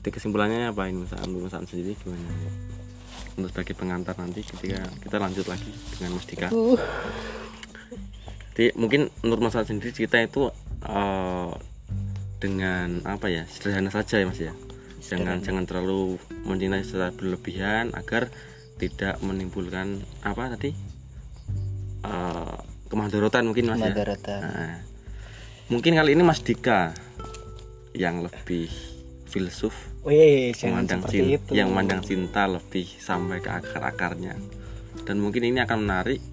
Jadi 0.07 0.09
kesimpulannya 0.15 0.71
apa 0.71 0.87
ini 0.87 1.03
An 1.03 1.67
sendiri 1.67 1.99
gimana? 1.99 2.31
Untuk 3.35 3.51
sebagai 3.53 3.75
pengantar 3.75 4.15
nanti 4.17 4.41
ketika 4.41 4.87
kita 5.03 5.19
lanjut 5.19 5.45
lagi 5.51 5.69
dengan 5.99 6.15
Mas 6.15 6.25
Dika. 6.25 6.47
Uh, 6.49 6.79
Jadi 8.55 8.73
mungkin 8.79 9.11
menurut 9.21 9.51
Mas 9.51 9.59
sendiri 9.67 9.93
kita 9.93 10.23
itu 10.23 10.49
eh, 10.81 11.51
dengan 12.39 13.03
apa 13.05 13.29
ya 13.29 13.45
sederhana 13.45 13.93
saja 13.93 14.17
ya 14.17 14.25
Mas 14.25 14.41
ya 14.41 14.53
jangan 15.07 15.39
jangan 15.39 15.63
terlalu 15.63 16.19
mencintai 16.43 16.83
secara 16.83 17.15
berlebihan 17.15 17.95
agar 17.95 18.27
tidak 18.77 19.17
menimbulkan 19.23 20.03
apa 20.21 20.53
tadi? 20.53 20.75
Kemadaratan 22.87 23.51
mungkin 23.51 23.67
Mas 23.67 23.83
ya. 23.83 23.91
Nah, 24.39 24.79
mungkin 25.67 25.99
kali 25.99 26.15
ini 26.15 26.23
Mas 26.23 26.39
Dika 26.39 26.95
yang 27.91 28.23
lebih 28.23 28.71
filsuf 29.27 29.75
Wih, 30.07 30.55
jangan 30.55 30.87
memandang 30.87 31.01
seperti 31.03 31.17
cinta, 31.19 31.35
itu. 31.35 31.51
yang 31.51 31.67
memandang 31.67 31.99
cinta 31.99 32.43
lebih 32.47 32.87
sampai 32.95 33.43
ke 33.43 33.51
akar-akarnya. 33.51 34.39
Dan 35.03 35.19
mungkin 35.19 35.43
ini 35.43 35.59
akan 35.59 35.83
menarik 35.83 36.23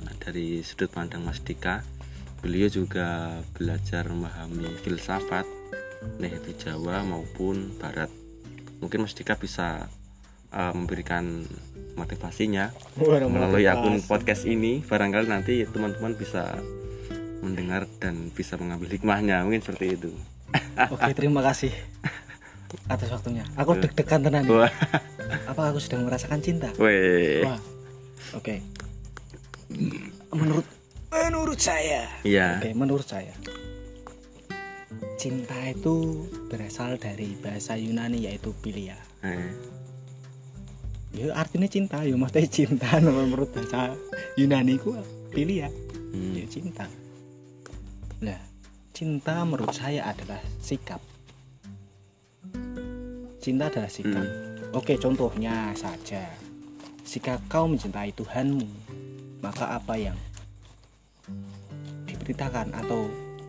nah, 0.00 0.14
dari 0.24 0.64
sudut 0.64 0.88
pandang 0.88 1.20
Mas 1.20 1.44
Dika. 1.44 1.84
Beliau 2.40 2.72
juga 2.72 3.40
belajar 3.52 4.08
memahami 4.08 4.72
filsafat 4.80 5.44
baik 6.16 6.34
itu 6.40 6.50
Jawa 6.62 7.02
maupun 7.02 7.74
Barat 7.76 8.08
mungkin 8.78 9.02
Mas 9.02 9.12
Dika 9.12 9.34
bisa 9.34 9.88
eh, 10.50 10.72
memberikan 10.72 11.44
motivasinya 11.94 12.74
Waduh, 12.96 13.26
melalui 13.26 13.64
motivasi. 13.64 13.80
akun 13.80 13.96
podcast 14.02 14.42
ini 14.44 14.80
barangkali 14.80 15.26
nanti 15.26 15.62
teman-teman 15.64 16.12
bisa 16.12 16.58
mendengar 17.38 17.84
dan 17.98 18.30
bisa 18.30 18.56
mengambil 18.56 18.88
hikmahnya 18.90 19.42
mungkin 19.42 19.60
seperti 19.60 19.94
itu 19.94 20.10
Oke, 20.90 21.10
terima 21.12 21.42
kasih 21.42 21.70
atas 22.86 23.06
waktunya. 23.08 23.46
Aku 23.54 23.70
Iya. 23.72 23.86
deg-degan 23.86 24.20
tenan. 24.20 24.44
wah 24.48 24.70
Apa 25.46 25.70
aku 25.70 25.78
sedang 25.78 26.02
merasakan 26.02 26.38
cinta? 26.38 26.70
weh 26.74 27.42
Wah. 27.42 27.58
Oke. 28.34 28.58
Menurut 30.30 30.66
menurut 31.10 31.58
saya. 31.58 32.10
iya 32.22 32.58
Oke, 32.58 32.70
menurut 32.72 33.06
saya 33.06 33.30
cinta 35.14 35.56
itu 35.70 36.26
berasal 36.50 36.98
dari 36.98 37.38
bahasa 37.38 37.78
Yunani 37.78 38.26
yaitu 38.26 38.50
philia. 38.62 38.98
Eh, 39.22 39.52
Ya 41.14 41.30
artinya 41.30 41.70
cinta, 41.70 42.02
ya 42.02 42.18
maksudnya 42.18 42.50
cinta 42.50 42.98
menurut 43.06 43.46
bahasa 43.54 43.94
Yunani 44.34 44.74
ku 44.82 44.98
philia, 45.30 45.70
hmm, 46.10 46.42
ya 46.42 46.46
cinta. 46.50 46.90
Nah, 48.18 48.34
cinta 48.90 49.46
menurut 49.46 49.70
saya 49.70 50.10
adalah 50.10 50.42
sikap. 50.58 50.98
Cinta 53.38 53.70
adalah 53.70 53.86
sikap. 53.86 54.26
Oke, 54.74 54.98
contohnya 54.98 55.70
saja. 55.78 56.34
Jika 57.06 57.38
kau 57.46 57.70
mencintai 57.70 58.10
Tuhanmu, 58.10 58.66
maka 59.38 59.78
apa 59.78 59.94
yang 59.94 60.18
diberitakan 62.10 62.74
atau 62.74 63.06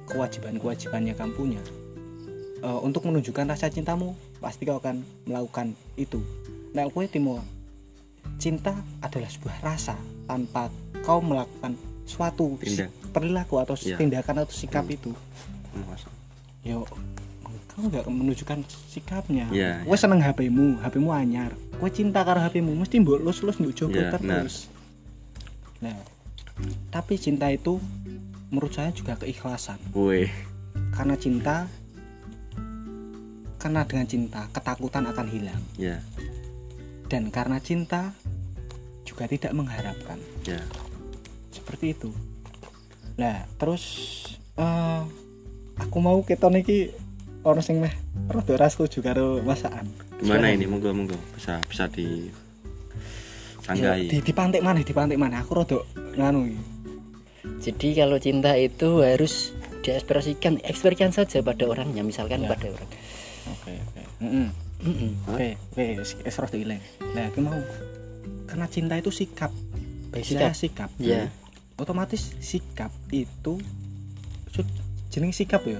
kewajiban-kewajiban 0.08 1.02
yang 1.04 1.16
kamu 1.16 1.34
punya 1.34 1.62
eh, 2.58 2.80
untuk 2.82 3.06
menunjukkan 3.06 3.46
rasa 3.48 3.68
cintamu, 3.68 4.14
pasti 4.38 4.64
kau 4.64 4.78
akan 4.78 5.00
melakukan 5.24 5.68
itu. 5.96 6.18
Nah, 6.72 6.88
kue 6.88 7.06
timo 7.06 7.42
cinta 8.36 8.74
adalah 9.00 9.28
sebuah 9.28 9.58
rasa 9.62 9.96
tanpa 10.26 10.68
kau 11.02 11.20
melakukan 11.20 11.78
suatu 12.04 12.58
Tindak. 12.58 12.90
perilaku 13.12 13.58
atau 13.58 13.76
Ya. 13.80 13.96
tindakan 13.96 14.42
atau 14.42 14.52
sikap 14.52 14.84
Hmm. 14.84 14.94
itu. 14.94 15.12
masa. 15.84 16.08
Yo, 16.62 16.88
kau 17.68 17.84
nggak 17.84 18.08
menunjukkan 18.08 18.60
sikapnya. 18.88 19.46
Ya, 19.52 19.84
Kue 19.84 19.94
seneng 19.94 20.20
HP-mu, 20.20 20.80
HP-mu 20.80 21.12
anyar. 21.12 21.52
Kue 21.76 21.90
cinta 21.90 22.22
karo 22.22 22.40
HP-mu, 22.40 22.72
mesti 22.74 22.98
mbok 22.98 23.20
mbok 23.22 23.76
jogo 23.76 23.94
Ya, 23.94 24.10
terus. 24.16 24.72
Nah, 25.82 26.00
tapi 26.88 27.20
cinta 27.20 27.52
itu 27.52 27.78
menurut 28.56 28.72
saya 28.72 28.90
juga 28.90 29.20
keikhlasan. 29.20 29.76
Weh, 29.92 30.32
Karena 30.96 31.20
cinta 31.20 31.68
karena 33.58 33.84
dengan 33.84 34.06
cinta 34.06 34.46
ketakutan 34.54 35.10
akan 35.10 35.28
hilang 35.28 35.58
ya, 35.76 35.98
dan 37.10 37.34
karena 37.34 37.58
cinta 37.58 38.14
juga 39.04 39.26
tidak 39.26 39.52
mengharapkan. 39.52 40.22
ya, 40.46 40.62
Seperti 41.50 41.92
itu. 41.92 42.14
Nah, 43.18 43.44
terus 43.58 43.84
eh 44.56 45.02
aku 45.76 45.98
mau 45.98 46.22
keton 46.22 46.56
iki 46.56 46.94
orang 47.42 47.60
sing 47.60 47.82
meh 47.82 47.92
rada 48.30 48.52
ora 48.54 48.68
setuju 48.70 49.02
karo 49.02 49.42
masakan. 49.42 49.90
gimana 50.16 50.46
Soalnya- 50.46 50.56
ini? 50.56 50.66
Monggo, 50.70 50.90
monggo, 50.94 51.18
bisa, 51.34 51.60
bisa 51.66 51.90
di 51.90 52.30
Ya, 53.66 53.74
sanggai. 53.98 54.06
di 54.08 54.22
dipantik 54.22 54.62
mana 54.62 54.80
dipantik 54.80 55.18
mana 55.18 55.42
aku 55.42 55.58
rada 55.58 55.80
nganu 56.14 56.54
iki. 56.54 56.62
Jadi 57.60 58.06
kalau 58.06 58.18
cinta 58.22 58.54
itu 58.58 59.02
harus 59.02 59.54
diekspresikan 59.82 60.62
ekspresikan 60.66 61.14
saja 61.14 61.42
pada 61.46 61.66
orangnya 61.66 62.02
misalkan 62.02 62.46
Ya. 62.46 62.50
pada 62.50 62.68
orang. 62.74 62.90
Oke 63.54 63.74
oke. 63.78 64.02
Oke 65.30 65.48
oke 65.72 65.86
rada 66.26 66.58
ileng 66.58 66.82
nah 67.14 67.26
aku 67.30 67.40
mau. 67.42 67.58
Karena 68.46 68.66
cinta 68.70 68.98
itu 68.98 69.10
sikap. 69.10 69.50
Sikap. 70.16 70.52
saya 70.52 70.56
sikap. 70.56 70.90
Ya. 71.02 71.28
otomatis 71.76 72.32
sikap 72.40 72.90
itu 73.12 73.60
jeneng 75.12 75.36
sikap 75.36 75.62
ya. 75.68 75.80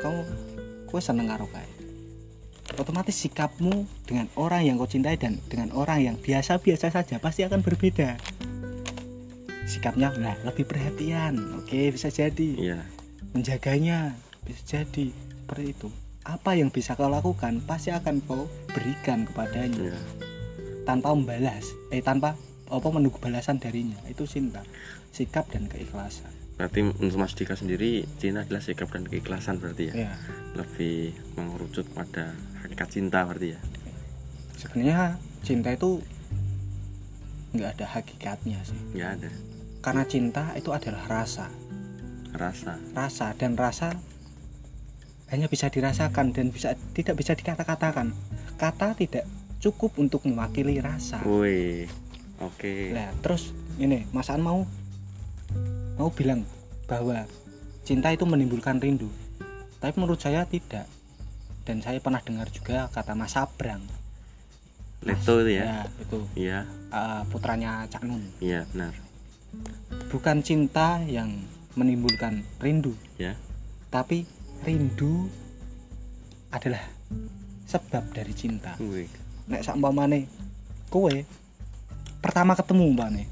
Kamu 0.00 0.20
kue 0.86 1.00
seneng 1.02 1.28
karo 1.28 1.46
kae. 1.50 1.66
Otomatis 2.78 3.18
sikapmu 3.18 3.84
dengan 4.06 4.30
orang 4.38 4.62
yang 4.62 4.78
kau 4.78 4.86
cintai 4.86 5.18
dan 5.18 5.42
dengan 5.50 5.74
orang 5.74 5.98
yang 6.06 6.16
biasa-biasa 6.16 6.94
saja 6.94 7.18
pasti 7.18 7.42
akan 7.42 7.66
berbeda 7.66 8.14
sikapnya 9.68 10.12
nah 10.16 10.36
lebih 10.46 10.64
perhatian. 10.68 11.36
Oke 11.60 11.92
bisa 11.92 12.08
jadi. 12.08 12.50
Iya, 12.56 12.80
menjaganya 13.36 14.14
bisa 14.44 14.62
jadi. 14.64 15.12
Seperti 15.12 15.64
itu. 15.74 15.88
Apa 16.22 16.54
yang 16.54 16.70
bisa 16.70 16.94
kau 16.94 17.10
lakukan 17.10 17.64
pasti 17.64 17.90
akan 17.90 18.22
kau 18.24 18.46
berikan 18.70 19.26
kepadanya. 19.26 19.96
Iya. 19.96 20.00
tanpa 20.80 21.12
membalas 21.14 21.70
eh 21.94 22.02
tanpa 22.02 22.34
apa 22.66 22.88
menunggu 22.90 23.20
balasan 23.20 23.60
darinya. 23.60 23.98
Itu 24.08 24.26
cinta 24.26 24.64
sikap 25.14 25.46
dan 25.52 25.68
keikhlasan. 25.70 26.30
Berarti 26.56 26.82
untuk 26.82 27.18
Mas 27.20 27.32
Dika 27.32 27.54
sendiri 27.56 28.04
cinta 28.20 28.44
adalah 28.44 28.60
sikap 28.60 28.90
dan 28.90 29.06
keikhlasan 29.06 29.60
berarti 29.62 29.92
ya. 29.92 30.08
ya 30.08 30.12
Lebih 30.56 31.14
mengerucut 31.38 31.86
pada 31.94 32.34
hakikat 32.64 32.88
cinta 32.90 33.22
berarti 33.24 33.54
ya. 33.54 33.60
sebenarnya 34.60 35.16
cinta 35.40 35.72
itu 35.72 36.04
nggak 37.56 37.80
ada 37.80 37.86
hakikatnya 37.96 38.60
sih. 38.62 38.80
Ya 38.92 39.16
ada 39.16 39.30
karena 39.80 40.04
cinta 40.04 40.52
itu 40.54 40.70
adalah 40.70 41.04
rasa 41.08 41.48
rasa. 42.36 42.76
rasa 42.92 43.32
dan 43.36 43.56
rasa 43.56 43.96
hanya 45.30 45.46
bisa 45.46 45.70
dirasakan 45.70 46.32
dan 46.34 46.50
bisa 46.50 46.74
tidak 46.92 47.16
bisa 47.16 47.32
dikata-katakan 47.34 48.12
kata 48.56 48.94
tidak 48.94 49.24
cukup 49.58 49.96
untuk 49.96 50.24
mewakili 50.24 50.78
rasa 50.80 51.20
woi 51.24 51.84
oke 52.40 52.74
Nah, 52.92 53.12
terus 53.20 53.52
ini 53.76 54.04
Mas 54.12 54.28
An 54.28 54.40
mau 54.40 54.64
mau 55.96 56.08
bilang 56.12 56.44
bahwa 56.88 57.28
cinta 57.84 58.08
itu 58.08 58.24
menimbulkan 58.24 58.80
rindu. 58.80 59.08
Tapi 59.80 59.92
menurut 59.96 60.20
saya 60.20 60.44
tidak. 60.48 60.88
Dan 61.64 61.84
saya 61.84 62.00
pernah 62.00 62.20
dengar 62.24 62.48
juga 62.48 62.88
kata 62.88 63.12
Mas 63.12 63.36
Sabrang. 63.36 63.84
Leto 65.04 65.44
itu 65.44 65.60
ya 65.60 65.64
Ya, 65.64 65.80
itu 66.00 66.18
iya 66.36 66.58
uh, 66.92 67.24
putranya 67.28 67.84
Cak 67.88 68.04
Nun. 68.04 68.20
iya 68.40 68.64
benar 68.72 68.92
Bukan 70.10 70.42
cinta 70.42 70.98
yang 71.06 71.46
menimbulkan 71.78 72.42
rindu, 72.58 72.98
ya. 73.14 73.38
tapi 73.94 74.26
rindu 74.66 75.30
adalah 76.50 76.82
sebab 77.70 78.10
dari 78.10 78.34
cinta. 78.34 78.74
woi 78.82 79.06
nek 79.46 79.62
sak 79.62 79.78
umpamane 79.78 80.26
kowe 80.90 81.14
pertama 82.18 82.58
ketemu 82.58 82.90
umpamane 82.90 83.24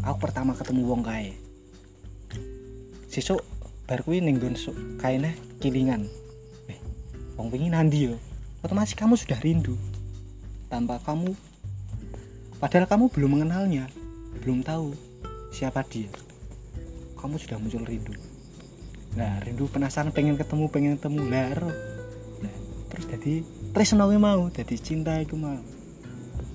aku 0.00 0.16
pertama 0.20 0.56
ketemu 0.56 0.88
wong 0.88 1.02
kae. 1.04 1.36
Sesuk 3.12 3.44
bar 3.84 4.00
kuwi 4.00 4.24
ning 4.24 4.40
nggon 4.40 4.56
kaene 4.96 5.36
kilingan. 5.60 6.08
Eh 6.68 6.78
wong 7.36 7.52
wingi 7.52 7.68
nandi 7.68 8.08
yo? 8.08 8.16
Otomatis 8.64 8.96
kamu 8.96 9.20
sudah 9.20 9.36
rindu 9.42 9.76
tanpa 10.72 10.96
kamu 11.04 11.36
padahal 12.56 12.86
kamu 12.88 13.10
belum 13.12 13.30
mengenalnya 13.36 13.90
belum 14.40 14.64
tahu 14.64 14.96
siapa 15.52 15.84
dia. 15.84 16.08
Kamu 17.20 17.36
sudah 17.36 17.60
muncul 17.60 17.84
rindu. 17.84 18.16
Nah 19.14 19.38
rindu 19.44 19.68
penasaran 19.68 20.10
pengen 20.10 20.40
ketemu 20.40 20.64
pengen 20.72 20.92
ketemu. 20.96 21.20
Lah 21.28 21.44
ero. 21.52 21.70
nah 22.40 22.54
terus 22.88 23.04
jadi 23.12 23.34
tresno 23.76 24.08
mau 24.16 24.48
jadi 24.48 24.74
cinta 24.80 25.20
itu 25.20 25.36
mau. 25.36 25.60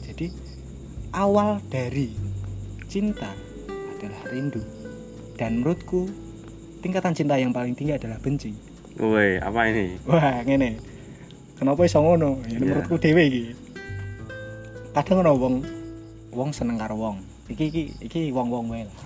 Jadi 0.01 0.33
awal 1.13 1.61
dari 1.69 2.11
cinta 2.89 3.29
adalah 3.69 4.21
rindu. 4.33 4.59
Dan 5.37 5.61
menurutku 5.61 6.09
tingkatan 6.81 7.13
cinta 7.13 7.37
yang 7.37 7.53
paling 7.53 7.77
tinggi 7.77 7.93
adalah 7.93 8.17
benci. 8.17 8.51
Woi 8.97 9.37
apa 9.37 9.69
ini? 9.69 10.01
Wah 10.09 10.41
ngene. 10.41 10.81
Kenapa 11.57 11.85
iso 11.85 12.01
ngono? 12.01 12.41
Ya 12.49 12.57
Iya. 12.57 12.59
menurutku 12.65 12.97
dhewe 12.97 13.23
iki. 13.29 13.43
Kadang 14.97 15.21
ono 15.21 15.31
wong 15.37 15.55
wong 16.33 16.49
seneng 16.49 16.81
karo 16.81 16.97
wong 16.97 17.36
iki 17.47 17.63
iki 17.71 17.83
iki 18.03 18.21
wong-wong 18.35 18.71
wae 18.71 18.83
lah 18.83 18.97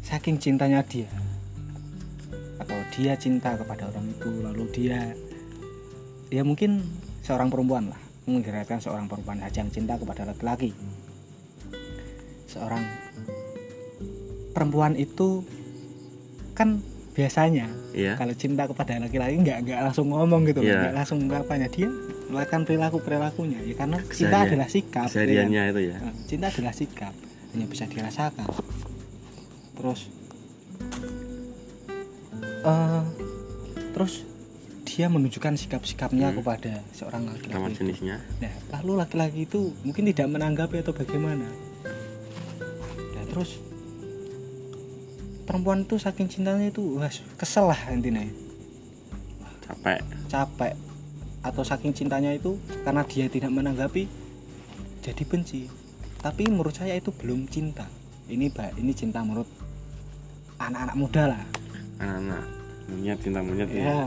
saking 0.00 0.40
cintanya 0.40 0.80
dia 0.84 1.06
atau 2.60 2.76
dia 2.96 3.16
cinta 3.16 3.56
kepada 3.56 3.88
orang 3.88 4.06
itu 4.10 4.30
lalu 4.40 4.64
dia 4.72 5.00
ya 6.32 6.42
mungkin 6.44 6.84
seorang 7.24 7.48
perempuan 7.52 7.92
lah 7.92 8.00
mengibaratkan 8.28 8.78
seorang 8.80 9.08
perempuan 9.08 9.40
saja 9.40 9.64
yang 9.64 9.70
cinta 9.72 9.94
kepada 9.96 10.28
laki-laki 10.28 10.70
seorang 12.48 12.82
perempuan 14.50 14.98
itu 14.98 15.44
kan 16.56 16.82
biasanya 17.14 17.68
iya. 17.94 18.14
kalau 18.14 18.34
cinta 18.34 18.66
kepada 18.66 18.98
laki-laki 19.02 19.40
nggak 19.40 19.58
nggak 19.66 19.80
langsung 19.82 20.10
ngomong 20.10 20.46
gitu 20.46 20.62
Iya. 20.62 20.90
nggak 20.90 20.94
langsung 20.94 21.18
apanya 21.30 21.68
dia 21.70 21.90
melakukan 22.30 22.62
perilaku 22.62 22.98
perilakunya 22.98 23.58
ya 23.60 23.74
karena 23.76 23.98
cinta 24.00 24.14
Keseharian- 24.38 24.46
adalah 24.48 24.68
sikap 24.68 24.88
ya 24.88 24.96
kan? 24.96 25.08
kesehariannya 25.10 25.62
itu 25.66 25.80
ya. 25.84 25.96
Nah, 25.98 26.14
cinta 26.24 26.46
adalah 26.48 26.72
sikap 26.72 27.12
hanya 27.50 27.66
bisa 27.66 27.84
dirasakan. 27.84 28.46
Terus 29.74 30.00
eh 32.60 33.02
terus 33.90 34.12
dia 34.84 35.06
menunjukkan 35.06 35.54
sikap-sikapnya 35.56 36.28
Hmm. 36.28 36.36
kepada 36.38 36.72
seorang 36.90 37.22
laki-laki 37.24 37.72
jenisnya. 37.74 38.16
Nah, 38.38 38.50
lalu 38.74 38.92
laki-laki 38.96 39.40
itu 39.44 39.72
mungkin 39.80 40.02
tidak 40.04 40.26
menanggapi 40.28 40.78
atau 40.78 40.90
bagaimana. 40.92 41.46
Nah, 43.14 43.24
terus 43.26 43.62
perempuan 45.42 45.82
itu 45.82 45.94
saking 45.96 46.26
cintanya 46.26 46.68
itu 46.68 46.82
wah, 46.94 47.06
kesel 47.36 47.66
lah 47.66 47.80
intinya. 47.88 48.22
Capek. 49.62 49.98
Capek 50.26 50.72
atau 51.40 51.64
saking 51.64 51.96
cintanya 51.96 52.36
itu 52.36 52.60
karena 52.84 53.02
dia 53.08 53.26
tidak 53.32 53.50
menanggapi 53.52 54.04
jadi 55.00 55.22
benci. 55.24 55.68
Tapi 56.20 56.48
menurut 56.52 56.76
saya 56.76 56.96
itu 56.96 57.08
belum 57.10 57.48
cinta. 57.48 57.88
Ini 58.28 58.52
mbak 58.52 58.76
ini 58.76 58.92
cinta 58.92 59.24
menurut 59.24 59.48
anak-anak 60.60 60.96
muda 60.96 61.22
lah. 61.32 61.42
Anak-anak 61.98 62.44
monyet 62.92 63.18
cinta 63.24 63.40
monyet 63.40 63.68
ya. 63.72 63.84
Ya 63.84 64.04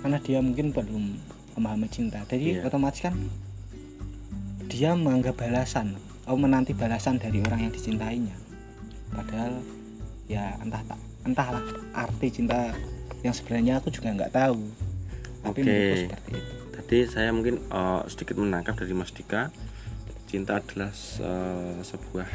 karena 0.00 0.18
dia 0.20 0.38
mungkin 0.40 0.72
belum 0.72 1.04
memahami 1.56 1.88
cinta. 1.92 2.20
Jadi 2.28 2.60
Iya. 2.60 2.68
otomatis 2.68 3.00
kan 3.04 3.14
dia 4.70 4.96
menganggap 4.96 5.36
balasan 5.36 5.96
atau 6.24 6.36
menanti 6.38 6.72
balasan 6.72 7.18
dari 7.18 7.42
orang 7.42 7.68
yang 7.68 7.72
dicintainya. 7.72 8.36
Padahal 9.10 9.60
ya 10.30 10.54
entah 10.62 10.82
tak 10.86 11.00
entahlah 11.26 11.64
arti 11.92 12.28
cinta 12.30 12.70
yang 13.20 13.34
sebenarnya 13.34 13.82
aku 13.82 13.92
juga 13.92 14.14
nggak 14.14 14.32
tahu 14.32 14.62
tapi 15.40 15.60
Oke. 15.64 15.78
seperti 16.06 16.30
itu. 16.36 16.54
Tadi 16.70 16.98
saya 17.06 17.30
mungkin 17.30 17.56
eh, 17.60 18.02
sedikit 18.10 18.36
menangkap 18.40 18.74
dari 18.78 18.92
Mas 18.96 19.12
Dika. 19.14 19.52
Cinta 20.30 20.62
adalah 20.62 20.94
se- 20.94 21.82
sebuah 21.82 22.28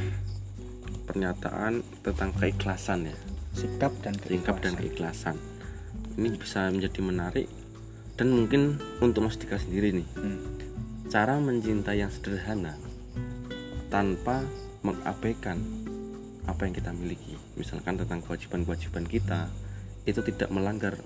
pernyataan 1.07 1.79
tentang 2.03 2.35
keikhlasan 2.35 3.07
ya. 3.07 3.15
Sikap 3.55 3.95
dan 4.03 4.19
sikap 4.19 4.59
dan 4.59 4.75
keikhlasan. 4.75 5.35
keikhlasan. 5.39 6.19
Ini 6.19 6.27
bisa 6.35 6.67
menjadi 6.71 6.99
menarik 6.99 7.47
dan 8.15 8.31
mungkin 8.31 8.79
untuk 8.99 9.27
Mas 9.27 9.39
Dika 9.39 9.59
sendiri 9.59 9.95
nih. 9.95 10.07
Hmm. 10.19 10.39
cara 11.05 11.37
mencintai 11.37 12.01
yang 12.01 12.09
sederhana 12.09 12.73
tanpa 13.93 14.41
mengabaikan 14.81 15.61
apa 16.49 16.65
yang 16.65 16.73
kita 16.75 16.91
miliki. 16.91 17.37
Misalkan 17.55 17.95
tentang 17.95 18.25
kewajiban-kewajiban 18.25 19.05
kita 19.05 19.47
itu 20.05 20.21
tidak 20.25 20.49
melanggar 20.49 20.97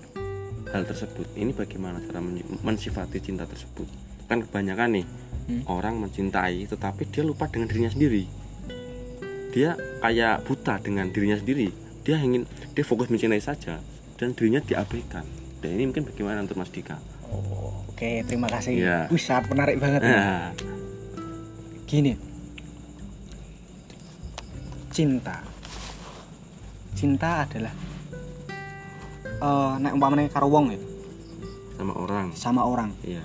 hal 0.68 0.84
tersebut. 0.84 1.26
Ini 1.34 1.56
bagaimana 1.56 1.98
cara 2.04 2.20
men- 2.20 2.44
mensifati 2.60 3.18
cinta 3.18 3.48
tersebut? 3.48 3.88
Kan 4.28 4.44
kebanyakan 4.44 5.00
nih 5.00 5.06
Hmm. 5.50 5.62
orang 5.66 5.98
mencintai 5.98 6.68
tetapi 6.68 7.10
dia 7.10 7.26
lupa 7.26 7.50
dengan 7.50 7.66
dirinya 7.66 7.90
sendiri. 7.90 8.22
Dia 9.50 9.74
kayak 9.98 10.46
buta 10.46 10.78
dengan 10.78 11.10
dirinya 11.10 11.34
sendiri. 11.34 11.74
Dia 12.06 12.22
ingin 12.22 12.46
dia 12.70 12.84
fokus 12.86 13.10
mencintai 13.10 13.42
saja 13.42 13.82
dan 14.14 14.30
dirinya 14.32 14.62
diabaikan. 14.62 15.26
Dan 15.58 15.74
ini 15.74 15.90
mungkin 15.90 16.06
bagaimana 16.06 16.46
untuk 16.46 16.56
Mas 16.56 16.70
Dika? 16.70 16.96
Oh, 17.26 17.82
oke 17.90 18.22
terima 18.24 18.46
kasih. 18.46 18.78
Iya. 18.78 18.98
Wih, 19.10 19.18
sangat 19.18 19.50
menarik 19.50 19.76
banget 19.76 20.00
nah, 20.06 20.54
gini. 21.84 22.14
Cinta. 24.90 25.42
Cinta 26.94 27.46
adalah 27.46 27.74
eh 29.40 29.72
nek 29.80 29.92
umpamanya 29.96 30.28
karo 30.28 30.52
wong 30.52 30.76
ya. 30.76 30.80
Sama 31.80 31.92
orang. 31.96 32.26
Sama 32.36 32.62
orang. 32.68 32.90
Iya. 33.00 33.24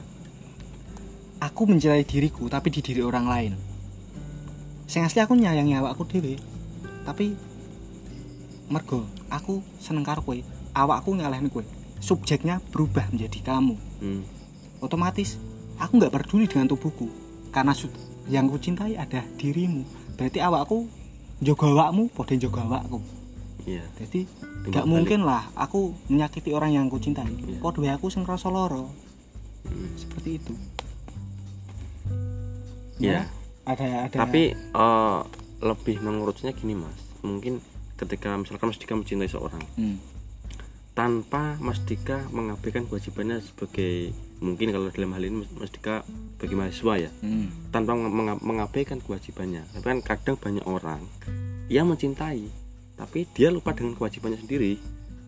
Aku 1.44 1.68
mencintai 1.68 2.08
diriku 2.08 2.48
tapi 2.48 2.72
di 2.72 2.80
diri 2.80 3.04
orang 3.04 3.28
lain. 3.28 3.54
Sing 4.88 5.04
asli 5.04 5.20
aku 5.20 5.36
nyayangi 5.36 5.76
awakku 5.76 6.08
dhewe 6.08 6.40
tapi 7.04 7.36
mergo 8.72 9.04
aku 9.28 9.60
seneng 9.84 10.08
karo 10.08 10.24
kowe. 10.24 10.40
Awakku 10.72 11.12
nyalahin 11.12 11.52
kowe. 11.52 11.68
Subjeknya 12.00 12.64
berubah 12.72 13.12
menjadi 13.12 13.40
kamu. 13.44 13.76
Hmm. 14.00 14.24
otomatis 14.84 15.40
aku 15.80 15.98
nggak 15.98 16.14
peduli 16.14 16.48
dengan 16.48 16.72
tubuhku. 16.72 17.12
Karena 17.52 17.76
yang 18.32 18.48
ku 18.48 18.56
cintai 18.56 18.96
ada 18.96 19.24
dirimu. 19.36 19.84
Berarti 20.16 20.40
awakku 20.40 20.88
jaga 21.44 21.68
awakmu 21.68 22.08
padha 22.16 22.40
jaga 22.40 22.64
awakku 22.64 23.15
iya. 23.64 23.84
Jadi 23.96 24.28
nggak 24.68 24.84
mungkin 24.84 25.24
lah 25.24 25.48
aku 25.56 25.96
menyakiti 26.12 26.52
orang 26.52 26.76
yang 26.76 26.86
ku 26.88 27.00
cintai. 27.00 27.26
Iya. 27.26 27.64
padha 27.64 27.80
wae 27.80 27.92
aku 27.96 28.12
sing 28.12 28.28
ngrasa 28.28 28.52
lara. 28.52 28.84
Hmm. 29.66 29.90
seperti 29.96 30.38
itu. 30.38 30.54
Iya. 33.00 33.24
Ya, 33.28 33.32
ada 33.66 33.86
ada. 34.08 34.18
Tapi 34.24 34.54
eh, 34.54 35.20
lebih 35.62 35.98
mengurutnya 36.00 36.52
gini 36.52 36.76
mas. 36.76 36.96
Mungkin 37.26 37.60
ketika 37.96 38.36
misalkan 38.36 38.68
Mas 38.70 38.78
Dika 38.78 38.92
mencintai 38.92 39.32
seorang 39.32 39.64
Hmm, 39.80 39.98
tanpa 40.92 41.56
Mas 41.64 41.80
Dika 41.80 42.28
mengabaikan 42.28 42.84
kewajibannya 42.86 43.40
sebagai 43.40 44.12
mungkin 44.44 44.76
kalau 44.76 44.92
dalam 44.92 45.16
hal 45.16 45.24
ini 45.24 45.48
Mas 45.56 45.72
Dika 45.72 46.04
bagi 46.36 46.60
mahasiswa 46.60 47.08
ya 47.08 47.12
hmm, 47.24 47.72
tanpa 47.72 47.96
menga- 47.96 48.44
mengabaikan 48.44 49.00
kewajibannya. 49.00 49.64
Tapi 49.72 49.86
kan 49.86 50.00
kadang 50.04 50.36
banyak 50.36 50.66
orang 50.68 51.02
yang 51.72 51.88
mencintai 51.88 52.52
tapi 52.96 53.28
dia 53.36 53.52
lupa 53.52 53.76
dengan 53.76 53.94
kewajibannya 53.96 54.40
sendiri. 54.40 54.80